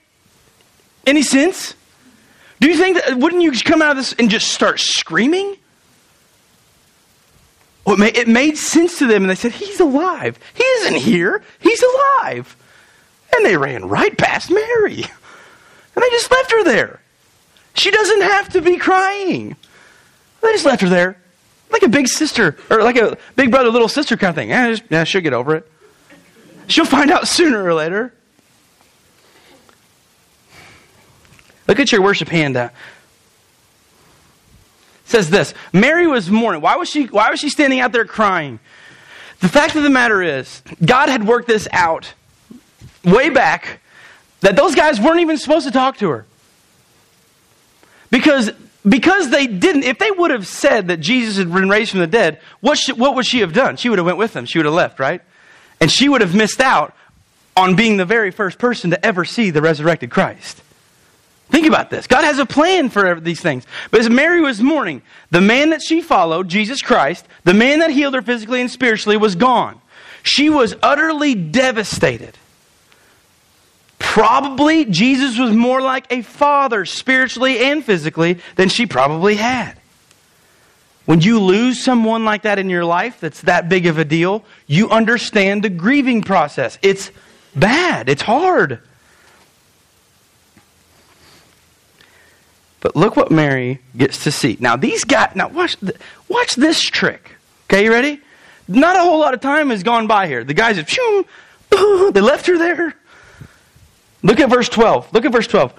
[1.07, 1.74] any sense?
[2.61, 5.57] Do you think that, wouldn't you come out of this and just start screaming?
[7.85, 10.38] Well, it, made, it made sense to them, and they said, He's alive.
[10.54, 11.42] He isn't here.
[11.61, 12.57] He's alive.
[13.35, 14.94] And they ran right past Mary.
[14.94, 17.00] And they just left her there.
[17.74, 19.57] She doesn't have to be crying.
[20.40, 21.18] They just left her there.
[21.74, 24.50] Like a big sister, or like a big brother, little sister kind of thing.
[24.50, 25.68] Yeah, just, yeah she'll get over it.
[26.68, 28.14] She'll find out sooner or later.
[31.66, 32.56] Look at your worship hand.
[32.56, 32.70] It
[35.04, 36.62] says this Mary was mourning.
[36.62, 38.60] Why was, she, why was she standing out there crying?
[39.40, 42.14] The fact of the matter is, God had worked this out
[43.02, 43.80] way back
[44.42, 46.24] that those guys weren't even supposed to talk to her.
[48.10, 48.52] Because,
[48.87, 52.07] because they didn't, if they would have said that Jesus had been raised from the
[52.07, 53.77] dead, what, should, what would she have done?
[53.77, 54.44] She would have went with them.
[54.44, 55.23] She would have left, right?
[55.81, 56.94] And she would have missed out
[57.57, 60.61] on being the very first person to ever see the resurrected Christ.
[61.49, 62.07] Think about this.
[62.07, 63.64] God has a plan for these things.
[63.90, 67.90] But as Mary was mourning, the man that she followed, Jesus Christ, the man that
[67.90, 69.81] healed her physically and spiritually, was gone.
[70.23, 72.37] She was utterly devastated.
[73.98, 79.74] Probably Jesus was more like a father, spiritually and physically, than she probably had.
[81.07, 84.44] When you lose someone like that in your life that's that big of a deal,
[84.66, 86.78] you understand the grieving process.
[86.80, 87.11] It's
[87.54, 88.80] bad, it's hard.
[92.80, 94.57] But look what Mary gets to see.
[94.61, 95.76] Now, these guys, now watch,
[96.28, 97.30] watch this trick.
[97.66, 98.20] Okay, you ready?
[98.68, 100.44] Not a whole lot of time has gone by here.
[100.44, 100.88] The guys have,
[102.12, 102.94] they left her there.
[104.24, 105.12] Look at verse 12.
[105.12, 105.72] Look at verse 12.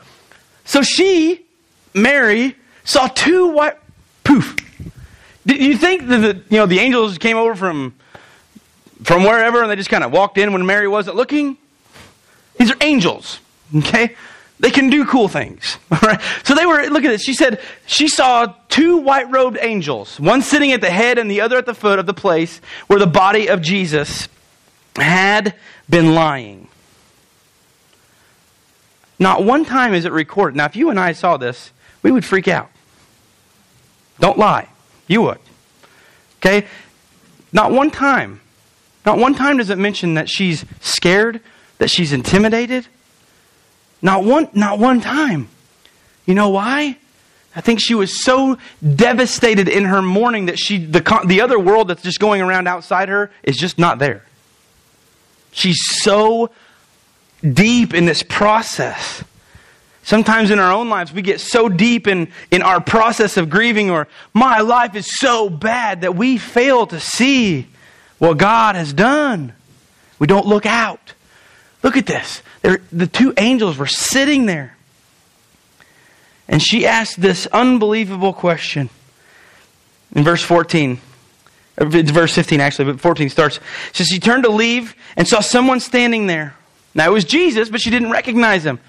[0.64, 1.46] So she,
[1.94, 2.56] Mary,
[2.86, 3.76] saw two white
[4.24, 4.56] poof.
[5.46, 7.96] Did you think that the, you know the angels came over from
[9.04, 11.58] from wherever and they just kind of walked in when Mary wasn't looking?
[12.58, 13.40] These are angels.
[13.76, 14.16] Okay?
[14.60, 15.78] They can do cool things.
[15.92, 16.22] All right.
[16.44, 17.24] So they were, look at this.
[17.24, 21.42] She said she saw two white robed angels, one sitting at the head and the
[21.42, 24.30] other at the foot of the place where the body of Jesus
[24.96, 25.56] had
[25.90, 26.70] been lying.
[29.18, 30.58] Not one time is it recorded.
[30.58, 31.72] Now, if you and I saw this,
[32.04, 32.70] we would freak out.
[34.20, 34.68] Don't lie.
[35.08, 35.40] You would.
[36.40, 36.68] Okay?
[37.52, 38.42] Not one time.
[39.06, 41.42] Not one time does it mention that she's scared,
[41.78, 42.88] that she's intimidated.
[44.02, 45.48] Not one, not one time.
[46.26, 46.98] You know why?
[47.56, 48.58] I think she was so
[48.96, 53.08] devastated in her mourning that she, the, the other world that's just going around outside
[53.08, 54.26] her is just not there.
[55.52, 56.50] She's so
[57.54, 59.24] deep in this process.
[60.04, 63.90] Sometimes in our own lives, we get so deep in, in our process of grieving,
[63.90, 67.68] or my life is so bad that we fail to see
[68.20, 69.54] what God has done.
[70.20, 71.14] We don't look out.
[71.82, 72.42] Look at this.
[72.62, 74.76] They're, the two angels were sitting there.
[76.48, 78.90] And she asked this unbelievable question
[80.16, 81.00] in verse 14.
[81.78, 83.60] It's verse 15, actually, but 14 starts.
[83.92, 86.56] So she turned to leave and saw someone standing there.
[86.96, 88.80] Now, it was Jesus, but she didn't recognize him.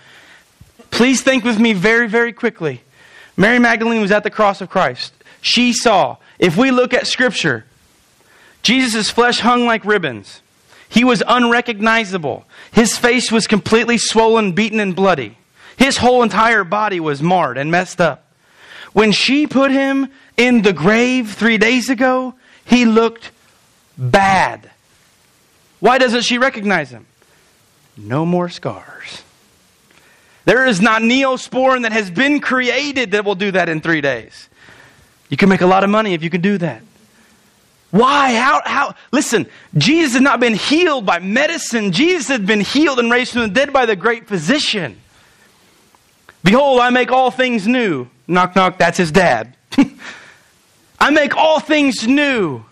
[0.90, 2.80] Please think with me very, very quickly.
[3.36, 5.12] Mary Magdalene was at the cross of Christ.
[5.40, 7.66] She saw, if we look at Scripture,
[8.62, 10.40] Jesus' flesh hung like ribbons.
[10.88, 12.46] He was unrecognizable.
[12.72, 15.36] His face was completely swollen, beaten, and bloody.
[15.76, 18.24] His whole entire body was marred and messed up.
[18.92, 23.30] When she put him in the grave three days ago, he looked
[23.98, 24.70] bad.
[25.80, 27.06] Why doesn't she recognize him?
[27.96, 29.22] No more scars.
[30.44, 34.48] There is not neosporin that has been created that will do that in three days.
[35.28, 36.82] You can make a lot of money if you can do that.
[37.90, 38.35] Why?
[38.35, 38.62] How?
[38.64, 38.94] How?
[39.11, 41.92] Listen, Jesus had not been healed by medicine.
[41.92, 45.00] Jesus had been healed and raised from the dead by the great physician.
[46.44, 48.09] Behold, I make all things new.
[48.28, 49.56] Knock, knock, that's his dad.
[51.00, 52.64] I make all things new.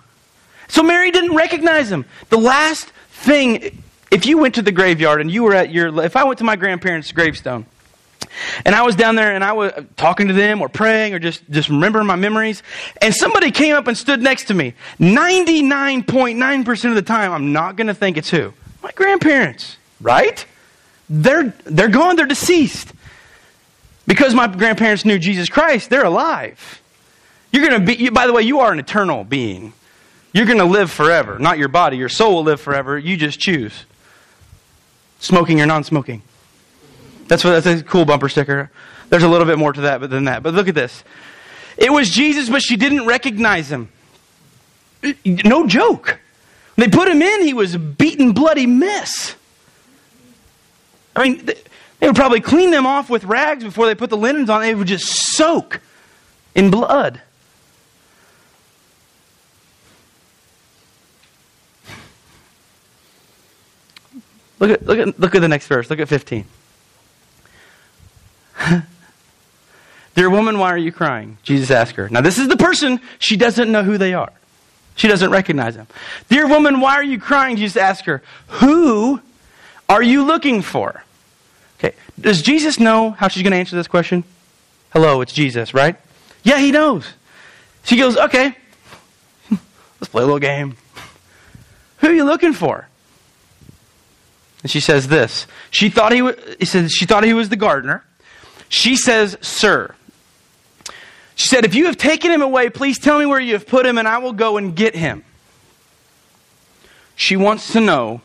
[0.68, 2.04] So Mary didn't recognize him.
[2.28, 3.82] The last thing,
[4.14, 6.44] if you went to the graveyard and you were at your, if I went to
[6.44, 7.66] my grandparents' gravestone,
[8.64, 11.48] and I was down there and I was talking to them or praying or just,
[11.50, 12.62] just remembering my memories.
[13.03, 14.74] And somebody came up and stood next to me.
[15.00, 18.53] 99.9% of the time, I'm not going to think it's who?
[18.83, 20.46] My grandparents, right?
[21.09, 22.92] They're, they're gone, they're deceased.
[24.07, 26.83] Because my grandparents knew Jesus Christ, they're alive.
[27.53, 29.72] You're going to be, you, by the way, you are an eternal being.
[30.33, 31.38] You're going to live forever.
[31.38, 32.96] Not your body, your soul will live forever.
[32.98, 33.85] You just choose
[35.24, 36.22] smoking or non smoking.
[37.26, 38.70] That's what that's a cool bumper sticker.
[39.08, 40.42] There's a little bit more to that but than that.
[40.42, 41.04] But look at this.
[41.76, 43.88] It was Jesus, but she didn't recognize him.
[45.24, 46.18] No joke.
[46.76, 49.37] They put him in, he was a beaten, bloody mess.
[51.14, 54.50] I mean, they would probably clean them off with rags before they put the linens
[54.50, 54.60] on.
[54.60, 55.06] They would just
[55.37, 55.80] soak
[56.54, 57.20] in blood.
[64.64, 65.90] Look at, look at, look at the next verse.
[65.90, 66.46] Look at 15.
[70.14, 71.37] Dear woman, why are you crying?
[71.42, 72.09] Jesus asked her.
[72.09, 74.33] Now, this is the person, she doesn't know who they are.
[74.94, 75.87] She doesn't recognize them.
[76.31, 77.59] Dear woman, why are you crying?
[77.59, 78.22] Jesus asked her.
[78.46, 79.20] Who
[79.87, 81.05] are you looking for?
[81.79, 84.24] Okay, does Jesus know how she's going to answer this question?
[84.94, 85.96] Hello, it's Jesus, right?
[86.42, 87.07] Yeah, he knows.
[87.83, 88.57] She goes, okay,
[89.50, 90.79] let's play a little game.
[91.98, 92.88] Who are you looking for?
[94.64, 95.46] And she says this.
[95.70, 98.03] She thought he was, he said, she thought he was the gardener.
[98.70, 99.94] She says, Sir.
[101.35, 103.85] She said, If you have taken him away, please tell me where you have put
[103.85, 105.22] him, and I will go and get him.
[107.14, 108.22] She wants to know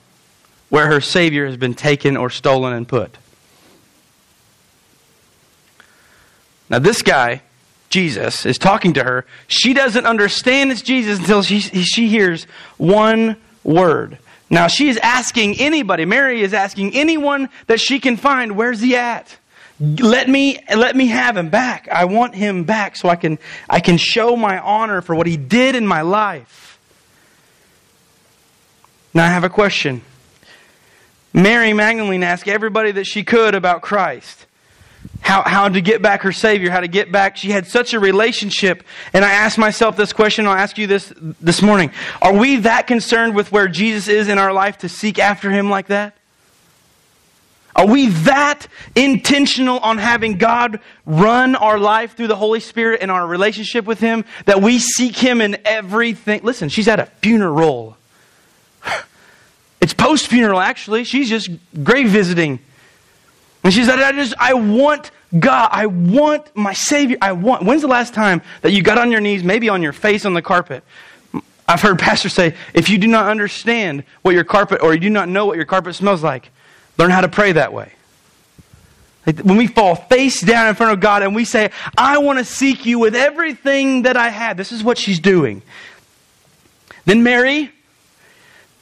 [0.69, 3.17] where her Savior has been taken or stolen and put.
[6.69, 7.41] Now, this guy,
[7.89, 9.25] Jesus, is talking to her.
[9.49, 12.45] She doesn't understand it's Jesus until she, she hears
[12.77, 14.19] one word.
[14.49, 18.95] Now, she is asking anybody, Mary is asking anyone that she can find, where's he
[18.95, 19.37] at?
[19.79, 21.87] let me let me have him back.
[21.89, 25.37] I want him back so i can i can show my honor for what he
[25.37, 26.79] did in my life.
[29.13, 30.01] Now i have a question.
[31.31, 34.45] Mary magdalene asked everybody that she could about christ
[35.21, 37.37] how, how to get back her Savior, how to get back.
[37.37, 38.83] She had such a relationship.
[39.13, 41.91] And I asked myself this question, I'll ask you this this morning.
[42.21, 45.69] Are we that concerned with where Jesus is in our life to seek after Him
[45.69, 46.15] like that?
[47.75, 53.11] Are we that intentional on having God run our life through the Holy Spirit and
[53.11, 56.41] our relationship with Him that we seek Him in everything?
[56.43, 57.97] Listen, she's at a funeral.
[59.81, 61.05] It's post funeral, actually.
[61.05, 61.49] She's just
[61.85, 62.59] grave visiting.
[63.63, 65.69] And she said, I just, I want God.
[65.71, 67.17] I want my Savior.
[67.21, 67.63] I want.
[67.63, 70.33] When's the last time that you got on your knees, maybe on your face on
[70.33, 70.83] the carpet?
[71.67, 75.09] I've heard pastors say, if you do not understand what your carpet, or you do
[75.09, 76.51] not know what your carpet smells like,
[76.99, 77.93] Learn how to pray that way.
[79.41, 82.45] When we fall face down in front of God and we say, I want to
[82.45, 85.61] seek you with everything that I have, this is what she's doing.
[87.05, 87.71] Then Mary,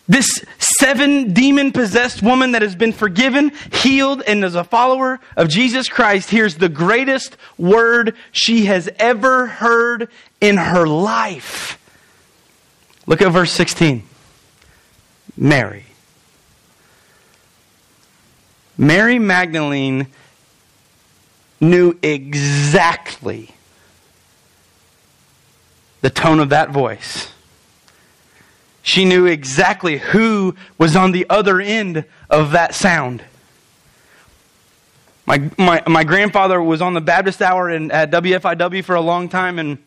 [0.07, 5.49] this seven demon possessed woman that has been forgiven, healed, and is a follower of
[5.49, 11.77] Jesus Christ, hears the greatest word she has ever heard in her life.
[13.05, 14.03] Look at verse 16.
[15.35, 15.85] Mary.
[18.77, 20.07] Mary Magdalene
[21.59, 23.55] knew exactly
[26.01, 27.31] the tone of that voice.
[28.87, 33.21] She knew exactly who was on the other end of that sound.
[35.25, 39.59] My, my, my grandfather was on the Baptist Hour at WFIW for a long time,
[39.59, 39.77] and,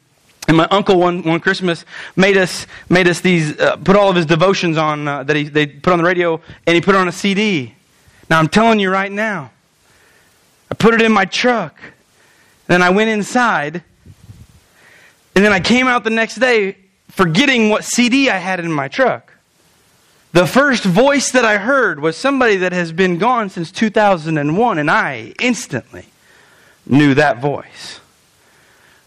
[0.49, 4.17] and my uncle one, one Christmas made us, made us these, uh, put all of
[4.17, 6.99] his devotions on uh, that he, they put on the radio, and he put it
[6.99, 7.75] on a CD.
[8.29, 9.51] Now, I'm telling you right now,
[10.71, 11.75] I put it in my truck.
[12.67, 13.83] Then I went inside.
[15.35, 16.77] And then I came out the next day
[17.11, 19.35] forgetting what CD I had in my truck.
[20.33, 24.91] The first voice that I heard was somebody that has been gone since 2001, and
[24.91, 26.07] I instantly
[26.87, 28.01] knew that voice.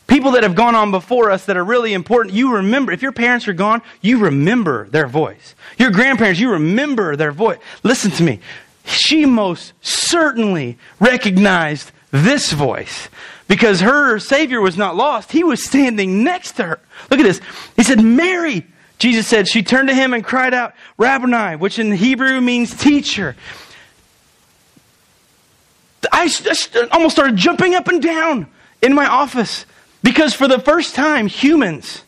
[0.05, 2.91] People that have gone on before us that are really important, you remember.
[2.91, 5.55] If your parents are gone, you remember their voice.
[5.77, 7.57] Your grandparents, you remember their voice.
[7.83, 8.39] Listen to me
[8.85, 13.07] she most certainly recognized this voice
[13.47, 15.31] because her Savior was not lost.
[15.31, 16.79] He was standing next to her.
[17.09, 17.41] Look at this.
[17.75, 18.65] He said, Mary.
[18.99, 23.35] Jesus said, She turned to him and cried out, Rabboni, which in Hebrew means teacher.
[26.11, 26.29] I
[26.91, 28.47] almost started jumping up and down
[28.81, 29.65] in my office
[30.03, 32.03] because for the first time, humans,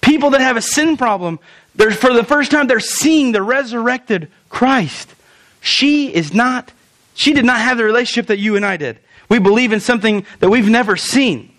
[0.00, 1.38] people that have a sin problem,
[1.74, 5.14] they're, for the first time, they're seeing the resurrected Christ.
[5.60, 6.72] She is not,
[7.14, 8.98] she did not have the relationship that you and I did.
[9.34, 11.50] We believe in something that we've never seen.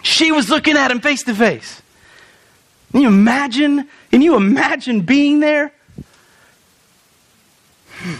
[0.00, 1.82] She was looking at him face to face.
[2.92, 3.88] Can you imagine?
[4.12, 5.72] Can you imagine being there?
[7.94, 8.14] Hmm.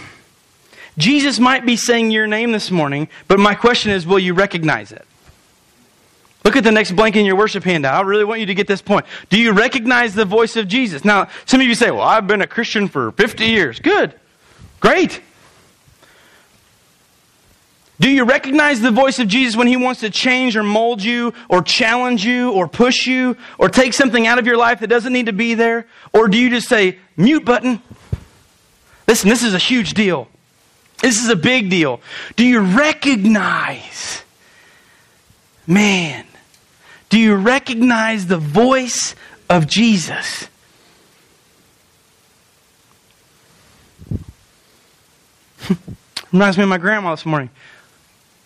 [0.97, 4.91] Jesus might be saying your name this morning, but my question is will you recognize
[4.91, 5.05] it?
[6.43, 7.93] Look at the next blank in your worship handout.
[7.93, 9.05] I really want you to get this point.
[9.29, 11.05] Do you recognize the voice of Jesus?
[11.05, 13.79] Now, some of you say, well, I've been a Christian for 50 years.
[13.79, 14.15] Good.
[14.81, 15.21] Great.
[18.01, 21.35] Do you recognize the voice of Jesus when he wants to change or mold you
[21.47, 25.13] or challenge you or push you or take something out of your life that doesn't
[25.13, 25.85] need to be there?
[26.11, 27.79] Or do you just say, mute button?
[29.07, 30.27] Listen, this is a huge deal.
[31.03, 32.01] This is a big deal.
[32.35, 34.23] Do you recognize,
[35.67, 36.25] man,
[37.09, 39.13] do you recognize the voice
[39.47, 40.47] of Jesus?
[46.31, 47.51] Reminds me of my grandma this morning.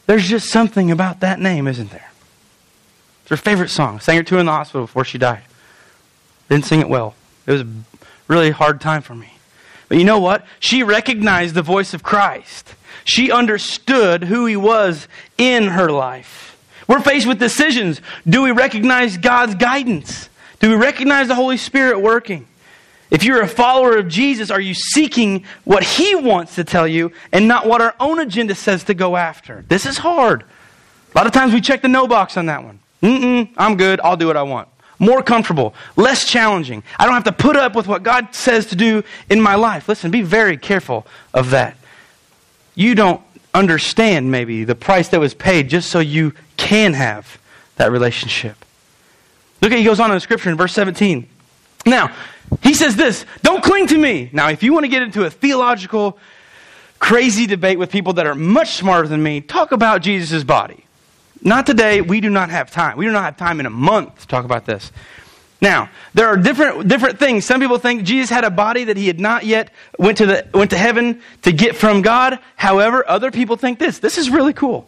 [0.08, 2.12] There's just something about that name, isn't there?
[3.22, 4.00] It's her favorite song.
[4.00, 5.44] Sang it to her in the hospital before she died.
[6.50, 7.16] Didn't sing it well.
[7.48, 7.68] It was a
[8.28, 9.34] really hard time for me.
[9.88, 10.46] But you know what?
[10.60, 12.76] She recognized the voice of Christ.
[13.04, 16.58] She understood who he was in her life.
[16.88, 18.02] We're faced with decisions.
[18.28, 20.30] Do we recognize God's guidance?
[20.60, 22.48] Do we recognize the Holy Spirit working?
[23.12, 27.12] If you're a follower of Jesus, are you seeking what He wants to tell you
[27.32, 29.64] and not what our own agenda says to go after?
[29.68, 30.44] This is hard.
[30.44, 32.80] A lot of times we check the no box on that one.
[33.02, 34.02] Mm-mm, I'm good.
[34.02, 34.68] I'll do what I want.
[34.98, 36.84] More comfortable, less challenging.
[36.98, 39.88] I don't have to put up with what God says to do in my life.
[39.88, 41.78] Listen, be very careful of that.
[42.76, 43.22] You don't
[43.54, 47.40] understand, maybe, the price that was paid just so you can have
[47.76, 48.58] that relationship.
[49.62, 51.28] Look at he goes on in the scripture in verse 17.
[51.86, 52.16] Now,
[52.62, 54.30] he says this don't cling to me.
[54.34, 56.18] Now, if you want to get into a theological,
[57.00, 60.86] crazy debate with people that are much smarter than me, talk about Jesus' body.
[61.42, 62.02] Not today.
[62.02, 62.98] We do not have time.
[62.98, 64.92] We do not have time in a month to talk about this.
[65.62, 67.46] Now, there are different, different things.
[67.46, 70.48] Some people think Jesus had a body that he had not yet went to, the,
[70.54, 72.40] went to heaven to get from God.
[72.56, 74.00] However, other people think this.
[74.00, 74.88] This is really cool.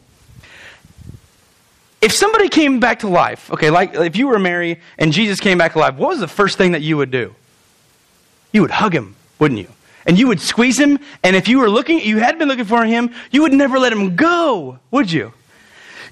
[2.01, 5.57] If somebody came back to life, okay, like if you were Mary and Jesus came
[5.57, 7.33] back alive, what was the first thing that you would do?
[8.51, 9.69] You would hug him, wouldn't you?
[10.05, 12.85] And you would squeeze him, and if you were looking, you had been looking for
[12.85, 15.33] him, you would never let him go, would you?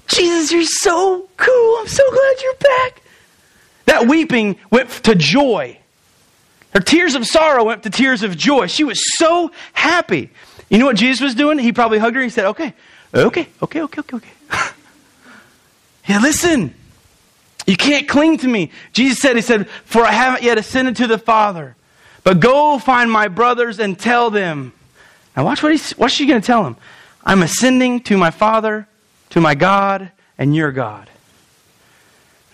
[0.06, 1.78] Jesus, you're so cool.
[1.78, 3.02] I'm so glad you're back.
[3.86, 5.78] That weeping went to joy.
[6.74, 8.66] Her tears of sorrow went to tears of joy.
[8.66, 10.30] She was so happy.
[10.68, 11.58] You know what Jesus was doing?
[11.58, 12.22] He probably hugged her.
[12.22, 12.74] He said, Okay,
[13.14, 14.72] okay, okay, okay, okay, okay.
[16.06, 16.74] yeah, listen.
[17.66, 18.70] You can't cling to me.
[18.92, 21.76] Jesus said, He said, For I haven't yet ascended to the Father.
[22.22, 24.72] But go find my brothers and tell them.
[25.36, 26.76] Now watch what he's what's she going to tell them?
[27.24, 28.88] I'm ascending to my Father,
[29.30, 31.10] to my God, and your God.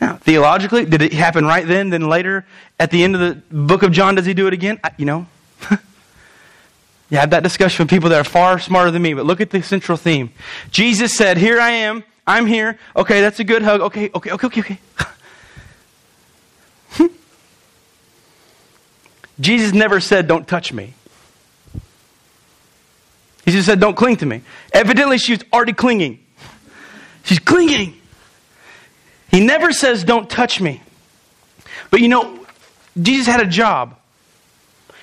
[0.01, 1.91] Now, theologically, did it happen right then?
[1.91, 2.45] Then later,
[2.81, 4.81] at the end of the book of John, does he do it again?
[4.83, 5.27] I, you know,
[5.71, 9.51] you had that discussion with people that are far smarter than me, but look at
[9.51, 10.33] the central theme.
[10.71, 12.03] Jesus said, Here I am.
[12.27, 12.79] I'm here.
[12.95, 13.81] Okay, that's a good hug.
[13.81, 14.79] Okay, okay, okay, okay, okay.
[19.41, 20.95] Jesus never said, Don't touch me.
[23.45, 24.43] He just said, Don't cling to me.
[24.73, 26.21] Evidently, she was already clinging.
[27.25, 27.95] She's clinging.
[29.31, 30.81] He never says, Don't touch me.
[31.91, 32.47] But you know,
[33.01, 33.99] Jesus had a job.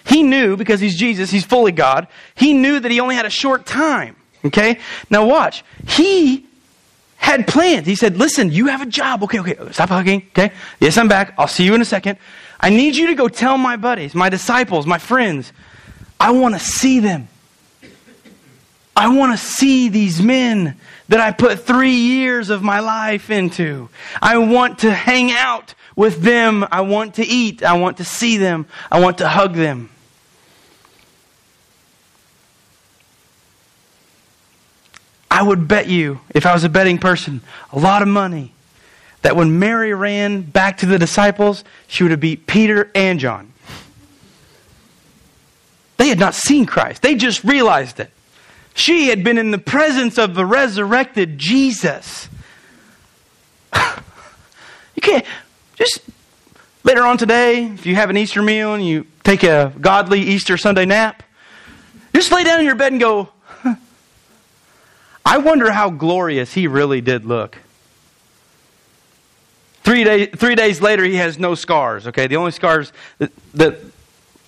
[0.05, 3.29] He knew, because he's Jesus, he's fully God, he knew that he only had a
[3.29, 4.15] short time.
[4.43, 4.79] Okay?
[5.09, 5.63] Now watch.
[5.87, 6.47] He
[7.19, 7.85] had plans.
[7.85, 9.23] He said, Listen, you have a job.
[9.23, 10.23] Okay, okay, stop hugging.
[10.29, 10.51] Okay?
[10.79, 11.35] Yes, I'm back.
[11.37, 12.17] I'll see you in a second.
[12.59, 15.53] I need you to go tell my buddies, my disciples, my friends,
[16.19, 17.27] I want to see them.
[18.95, 20.75] I want to see these men
[21.07, 23.89] that I put three years of my life into.
[24.21, 26.65] I want to hang out with them.
[26.71, 27.63] I want to eat.
[27.63, 28.65] I want to see them.
[28.91, 29.89] I want to hug them.
[35.39, 37.39] I would bet you, if I was a betting person,
[37.71, 38.51] a lot of money
[39.21, 43.53] that when Mary ran back to the disciples, she would have beat Peter and John.
[45.95, 48.11] They had not seen Christ, they just realized it.
[48.73, 52.27] She had been in the presence of the resurrected Jesus.
[53.73, 55.25] you can't
[55.77, 56.01] just
[56.83, 60.57] later on today, if you have an Easter meal and you take a godly Easter
[60.57, 61.23] Sunday nap,
[62.13, 63.29] just lay down in your bed and go,
[65.25, 67.57] I wonder how glorious he really did look.
[69.83, 72.07] Three, day, three days later, he has no scars.
[72.07, 73.79] Okay, the only scars that, that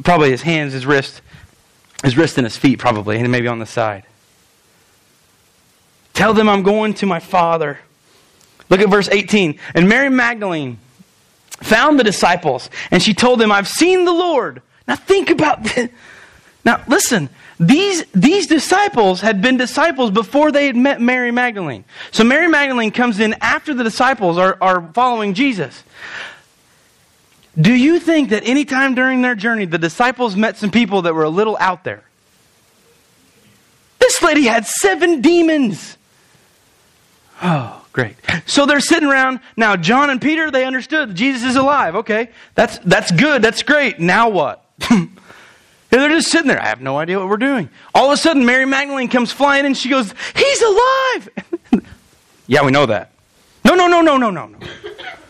[0.03, 1.21] probably his hands, his wrist,
[2.03, 4.03] his wrist and his feet, probably, and maybe on the side.
[6.13, 7.79] Tell them I'm going to my father.
[8.69, 9.59] Look at verse 18.
[9.73, 10.77] And Mary Magdalene
[11.61, 14.61] found the disciples, and she told them, I've seen the Lord.
[14.87, 15.89] Now think about this.
[16.63, 21.85] Now listen, these, these disciples had been disciples before they had met Mary Magdalene.
[22.11, 25.83] So Mary Magdalene comes in after the disciples are, are following Jesus.
[27.59, 31.13] Do you think that any time during their journey the disciples met some people that
[31.13, 32.03] were a little out there?
[33.99, 35.97] This lady had seven demons.
[37.43, 38.15] Oh, great.
[38.47, 39.39] So they're sitting around.
[39.55, 41.95] Now, John and Peter, they understood Jesus is alive.
[41.97, 43.43] Okay, that's, that's good.
[43.43, 43.99] That's great.
[43.99, 44.65] Now what?
[45.91, 46.61] And they're just sitting there.
[46.61, 47.69] I have no idea what we're doing.
[47.93, 49.73] All of a sudden, Mary Magdalene comes flying in.
[49.73, 51.29] She goes, He's alive.
[52.47, 53.11] yeah, we know that.
[53.65, 54.57] No, no, no, no, no, no, no.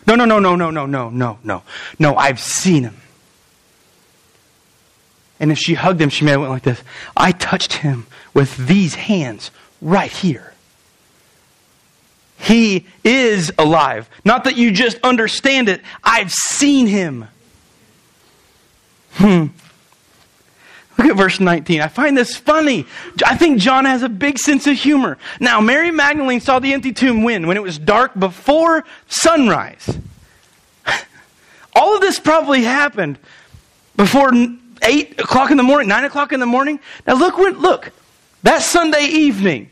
[0.08, 1.64] No, no, no, no, no, no, no, no, no.
[2.00, 2.98] No, I've seen him.
[5.40, 6.82] And if she hugged him, she may have went like this.
[7.18, 9.50] I touched him with these hands
[9.82, 10.54] right here.
[12.38, 14.10] He is alive.
[14.24, 15.82] Not that you just understand it.
[16.04, 17.28] I've seen him.
[19.14, 19.48] Hmm.
[20.98, 21.82] Look at verse 19.
[21.82, 22.86] I find this funny.
[23.26, 25.18] I think John has a big sense of humor.
[25.40, 27.48] Now, Mary Magdalene saw the empty tomb when?
[27.48, 29.98] When it was dark before sunrise.
[31.76, 33.18] All of this probably happened
[33.96, 34.32] before
[34.82, 36.80] 8 o'clock in the morning, 9 o'clock in the morning.
[37.08, 37.92] Now, look, when, look,
[38.44, 39.70] that Sunday evening.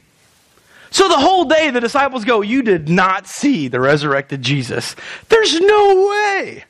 [0.91, 4.95] So the whole day the disciples go, You did not see the resurrected Jesus.
[5.29, 6.63] There's no way.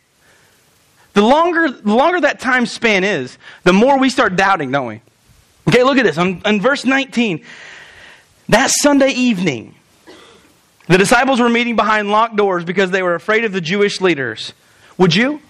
[1.13, 5.01] The longer, the longer that time span is, the more we start doubting, don't we?
[5.67, 6.17] Okay, look at this.
[6.17, 7.43] On, on verse 19,
[8.49, 9.75] that Sunday evening,
[10.87, 14.53] the disciples were meeting behind locked doors because they were afraid of the Jewish leaders.
[14.97, 15.41] Would you?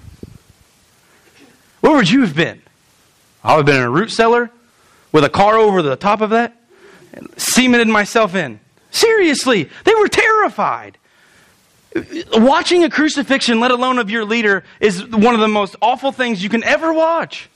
[1.82, 2.62] Where would you have been?
[3.44, 4.52] I would have been in a root cellar
[5.12, 6.56] with a car over the top of that,
[7.38, 8.60] cemented myself in.
[8.92, 10.98] Seriously, they were terrified.
[12.34, 16.44] Watching a crucifixion, let alone of your leader, is one of the most awful things
[16.44, 17.50] you can ever watch.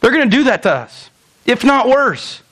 [0.00, 1.10] They're going to do that to us,
[1.44, 2.42] if not worse.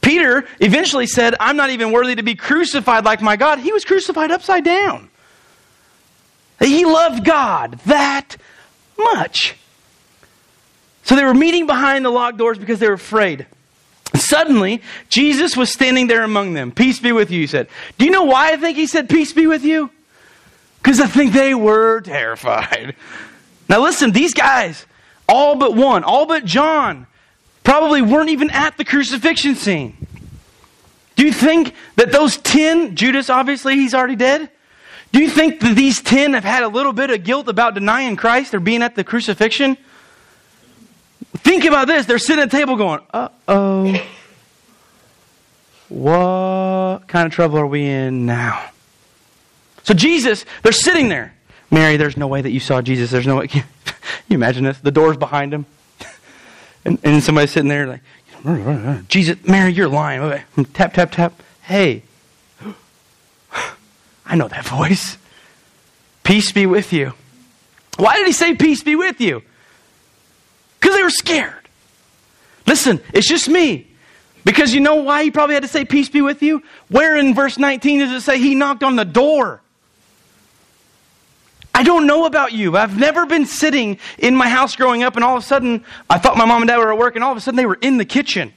[0.00, 3.58] Peter eventually said, I'm not even worthy to be crucified like my God.
[3.58, 5.08] He was crucified upside down.
[6.60, 8.36] he loved God that
[8.98, 9.56] much.
[11.04, 13.46] So they were meeting behind the locked doors because they were afraid.
[14.14, 16.72] Suddenly, Jesus was standing there among them.
[16.72, 17.68] Peace be with you, he said.
[17.98, 19.90] Do you know why I think he said, Peace be with you?
[20.86, 22.94] Because I think they were terrified.
[23.68, 24.86] Now, listen, these guys,
[25.28, 27.08] all but one, all but John,
[27.64, 30.06] probably weren't even at the crucifixion scene.
[31.16, 34.48] Do you think that those 10, Judas, obviously, he's already dead?
[35.10, 38.14] Do you think that these 10 have had a little bit of guilt about denying
[38.14, 39.76] Christ or being at the crucifixion?
[41.38, 42.06] Think about this.
[42.06, 44.00] They're sitting at the table going, uh oh.
[45.88, 48.70] What kind of trouble are we in now?
[49.86, 51.32] So, Jesus, they're sitting there.
[51.70, 53.12] Mary, there's no way that you saw Jesus.
[53.12, 53.46] There's no way.
[53.46, 53.64] Can
[54.28, 54.78] you imagine this?
[54.78, 55.64] The door's behind him.
[56.84, 58.00] And, and somebody's sitting there like,
[59.08, 60.42] Jesus, Mary, you're lying.
[60.74, 61.40] Tap, tap, tap.
[61.62, 62.02] Hey,
[64.26, 65.18] I know that voice.
[66.24, 67.12] Peace be with you.
[67.96, 69.42] Why did he say peace be with you?
[70.80, 71.68] Because they were scared.
[72.66, 73.86] Listen, it's just me.
[74.44, 76.64] Because you know why he probably had to say peace be with you?
[76.88, 79.60] Where in verse 19 does it say he knocked on the door?
[81.76, 85.22] I don't know about you, I've never been sitting in my house growing up and
[85.22, 87.32] all of a sudden I thought my mom and dad were at work and all
[87.32, 88.54] of a sudden they were in the kitchen.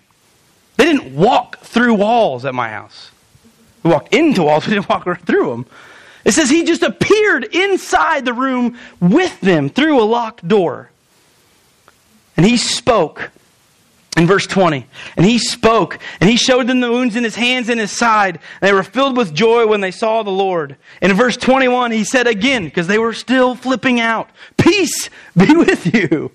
[0.77, 3.11] They didn't walk through walls at my house.
[3.83, 5.65] We walked into walls, we didn't walk through them.
[6.23, 10.89] It says he just appeared inside the room with them through a locked door.
[12.37, 13.31] And he spoke
[14.19, 14.85] in verse 20.
[15.15, 18.39] And he spoke, and he showed them the wounds in his hands and his side.
[18.59, 20.75] And they were filled with joy when they saw the Lord.
[21.01, 25.55] And in verse 21, he said again, because they were still flipping out, Peace be
[25.55, 26.31] with you.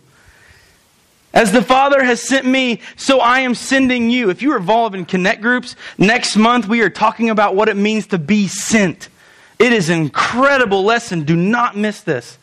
[1.35, 4.31] As the Father has sent me, so I am sending you.
[4.31, 8.07] If you're involved in connect groups, next month we are talking about what it means
[8.09, 9.11] to be sent.
[9.59, 11.25] It is an incredible lesson.
[11.25, 12.39] Do not miss this.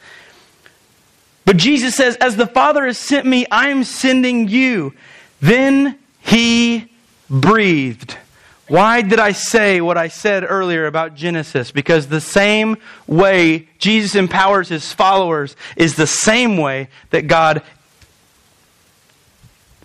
[1.45, 4.93] But Jesus says, As the Father has sent me, I am sending you.
[5.41, 6.89] Then he
[7.29, 8.15] breathed.
[8.67, 11.71] Why did I say what I said earlier about Genesis?
[11.71, 17.63] Because the same way Jesus empowers his followers is the same way that God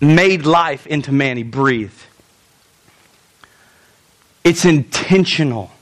[0.00, 1.36] made life into man.
[1.36, 2.00] He breathed.
[4.44, 5.72] It's intentional.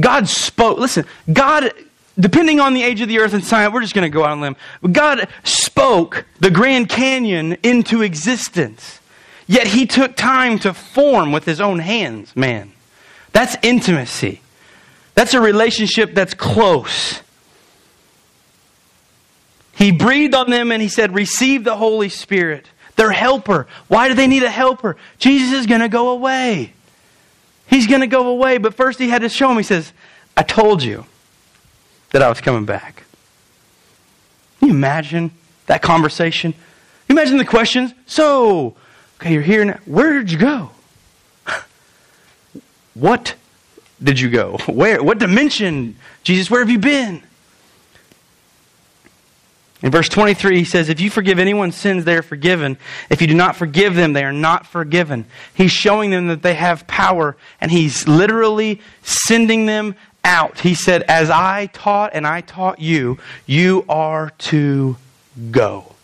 [0.00, 0.78] God spoke.
[0.78, 1.72] Listen, God
[2.18, 4.30] depending on the age of the earth and science, we're just going to go out
[4.30, 4.56] on a limb.
[4.92, 9.00] God spoke the Grand Canyon into existence.
[9.46, 12.72] Yet he took time to form with his own hands, man.
[13.32, 14.40] That's intimacy.
[15.14, 17.20] That's a relationship that's close.
[19.74, 23.66] He breathed on them and he said, Receive the Holy Spirit, their helper.
[23.88, 24.96] Why do they need a helper?
[25.18, 26.72] Jesus is going to go away.
[27.68, 29.56] He's going to go away, but first he had to show him.
[29.58, 29.92] He says,
[30.36, 31.04] I told you
[32.16, 33.04] that I was coming back.
[34.58, 35.32] Can you imagine
[35.66, 36.52] that conversation?
[36.54, 36.60] Can
[37.10, 37.92] you imagine the questions?
[38.06, 38.74] So,
[39.20, 39.78] okay, you're here now.
[39.84, 40.70] Where did you go?
[42.94, 43.34] what
[44.02, 44.56] did you go?
[44.66, 45.02] Where?
[45.02, 45.96] What dimension?
[46.22, 47.22] Jesus, where have you been?
[49.82, 52.78] In verse 23, he says, If you forgive anyone's sins, they are forgiven.
[53.10, 55.26] If you do not forgive them, they are not forgiven.
[55.52, 59.96] He's showing them that they have power, and he's literally sending them
[60.26, 60.60] out.
[60.60, 64.96] He said, As I taught and I taught you, you are to
[65.50, 65.94] go.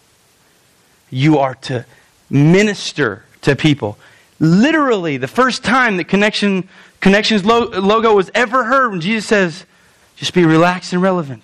[1.11, 1.85] You are to
[2.31, 3.99] minister to people.
[4.41, 6.69] Literally, the first time that connection,
[7.03, 9.67] Connections logo was ever heard when Jesus says,
[10.15, 11.43] just be relaxed and relevant.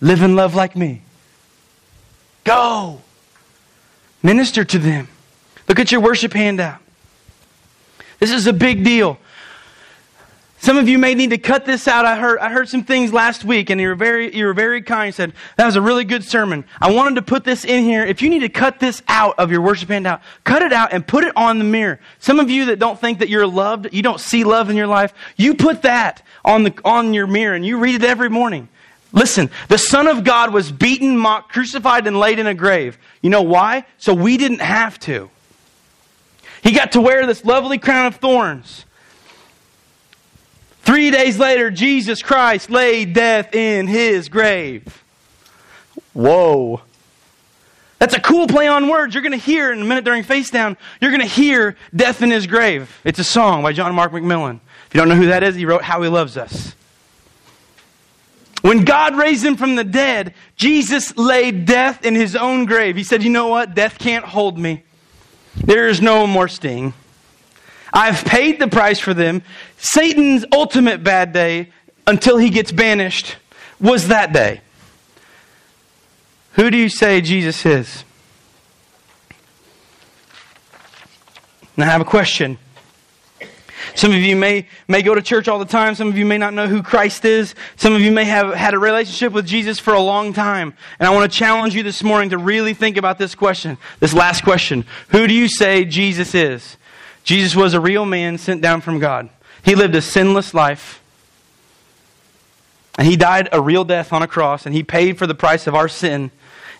[0.00, 1.02] Live and love like me.
[2.44, 3.02] Go.
[4.22, 5.08] Minister to them.
[5.68, 6.78] Look at your worship handout.
[8.20, 9.18] This is a big deal.
[10.66, 12.04] Some of you may need to cut this out.
[12.04, 14.82] I heard, I heard some things last week, and you were very, you were very
[14.82, 15.06] kind.
[15.06, 16.64] You said, that was a really good sermon.
[16.80, 18.04] I wanted to put this in here.
[18.04, 21.06] If you need to cut this out of your worship handout, cut it out and
[21.06, 22.00] put it on the mirror.
[22.18, 24.88] Some of you that don't think that you're loved, you don't see love in your
[24.88, 28.68] life, you put that on, the, on your mirror and you read it every morning.
[29.12, 32.98] Listen, the Son of God was beaten, mocked, crucified, and laid in a grave.
[33.22, 33.86] You know why?
[33.98, 35.30] So we didn't have to.
[36.64, 38.84] He got to wear this lovely crown of thorns.
[40.86, 45.02] Three days later, Jesus Christ laid death in his grave.
[46.12, 46.80] Whoa.
[47.98, 49.12] That's a cool play on words.
[49.12, 52.22] You're going to hear in a minute during Face Down, you're going to hear Death
[52.22, 53.00] in His Grave.
[53.02, 54.60] It's a song by John Mark McMillan.
[54.86, 56.76] If you don't know who that is, he wrote How He Loves Us.
[58.62, 62.94] When God raised him from the dead, Jesus laid death in his own grave.
[62.94, 63.74] He said, You know what?
[63.74, 64.84] Death can't hold me.
[65.56, 66.94] There is no more sting.
[67.92, 69.42] I've paid the price for them.
[69.78, 71.70] Satan's ultimate bad day
[72.06, 73.36] until he gets banished
[73.80, 74.60] was that day?
[76.52, 78.04] Who do you say Jesus is?
[81.76, 82.58] Now I have a question.
[83.94, 85.94] Some of you may, may go to church all the time.
[85.94, 87.54] Some of you may not know who Christ is.
[87.76, 90.74] Some of you may have had a relationship with Jesus for a long time.
[90.98, 94.12] And I want to challenge you this morning to really think about this question, this
[94.12, 94.84] last question.
[95.08, 96.76] Who do you say Jesus is?
[97.26, 99.28] Jesus was a real man sent down from God.
[99.64, 101.02] He lived a sinless life.
[102.96, 105.66] And he died a real death on a cross, and he paid for the price
[105.66, 106.30] of our sin.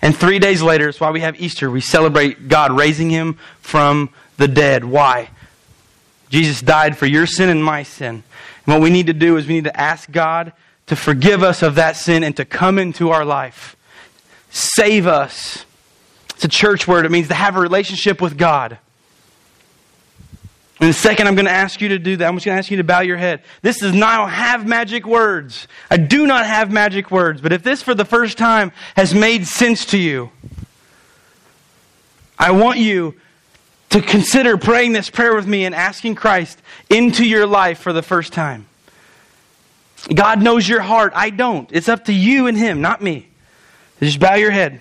[0.00, 1.68] And three days later, it's why we have Easter.
[1.68, 4.84] We celebrate God raising him from the dead.
[4.84, 5.30] Why?
[6.30, 8.22] Jesus died for your sin and my sin.
[8.64, 10.52] And what we need to do is we need to ask God
[10.86, 13.76] to forgive us of that sin and to come into our life.
[14.50, 15.64] Save us.
[16.36, 17.04] It's a church word.
[17.04, 18.78] It means to have a relationship with God.
[20.80, 22.26] In a second, I'm going to ask you to do that.
[22.26, 23.42] I'm just going to ask you to bow your head.
[23.62, 25.68] This does not have magic words.
[25.90, 27.40] I do not have magic words.
[27.40, 30.30] But if this for the first time has made sense to you,
[32.38, 33.14] I want you
[33.90, 36.60] to consider praying this prayer with me and asking Christ
[36.90, 38.66] into your life for the first time.
[40.14, 41.12] God knows your heart.
[41.16, 41.70] I don't.
[41.72, 43.28] It's up to you and Him, not me.
[44.00, 44.80] Just bow your head.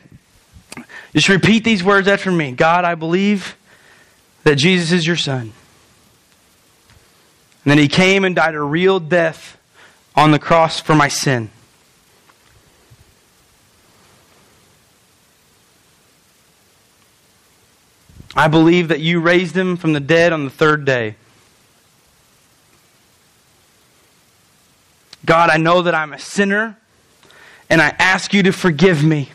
[1.14, 3.56] Just repeat these words after me God, I believe
[4.44, 5.54] that Jesus is your Son.
[7.66, 9.58] And then He came and died a real death
[10.16, 11.50] on the cross for my sin.
[18.36, 21.16] I believe that you raised him from the dead on the third day.
[25.26, 26.78] God, I know that I'm a sinner,
[27.70, 29.32] and I ask you to forgive me.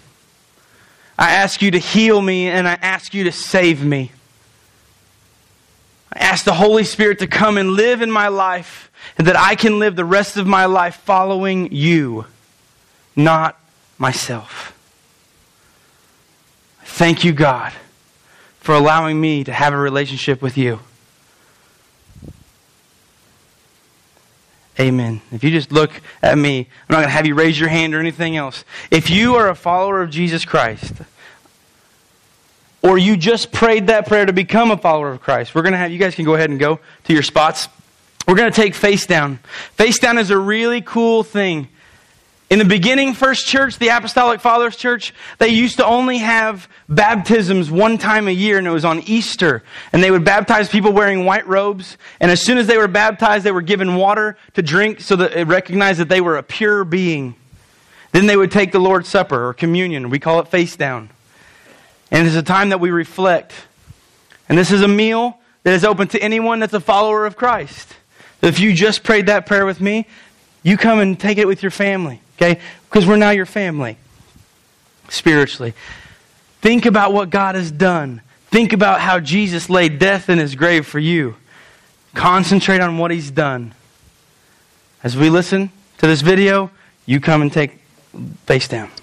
[1.19, 4.13] I ask you to heal me, and I ask you to save me.
[6.13, 9.55] I ask the Holy Spirit to come and live in my life, and that I
[9.55, 12.27] can live the rest of my life following you,
[13.15, 13.59] not
[13.99, 14.77] myself.
[16.83, 17.73] Thank you, God
[18.61, 20.81] for allowing me to have a relationship with you.
[24.79, 25.21] Amen.
[25.33, 25.91] If you just look
[26.23, 28.65] at me, I'm not going to have you raise your hand or anything else.
[28.91, 30.93] If you are a follower of Jesus Christ,
[32.83, 35.79] or you just prayed that prayer to become a follower of Christ, we're going to
[35.79, 37.69] have, you guys can go ahead and go to your spots.
[38.27, 39.39] We're going to take face down.
[39.73, 41.69] Face down is a really cool thing.
[42.51, 47.71] In the beginning, First Church, the Apostolic Fathers Church, they used to only have baptisms
[47.71, 49.63] one time a year, and it was on Easter.
[49.93, 51.97] And they would baptize people wearing white robes.
[52.19, 55.33] And as soon as they were baptized, they were given water to drink so that
[55.33, 57.37] it recognized that they were a pure being.
[58.11, 60.11] Then they would take the Lord's Supper or communion.
[60.11, 61.11] We call it face down.
[62.11, 63.53] And it's a time that we reflect.
[64.49, 67.89] And this is a meal that is open to anyone that's a follower of Christ.
[68.43, 70.07] If you just prayed that prayer with me,
[70.63, 72.21] you come and take it with your family.
[72.37, 72.61] Okay?
[72.89, 73.97] Because we're now your family
[75.09, 75.75] spiritually.
[76.61, 78.23] Think about what God has done.
[78.49, 81.37] Think about how Jesus laid death in his grave for you.
[82.15, 83.75] Concentrate on what he's done.
[85.03, 86.71] As we listen to this video,
[87.07, 87.79] you come and take
[88.47, 88.91] face down.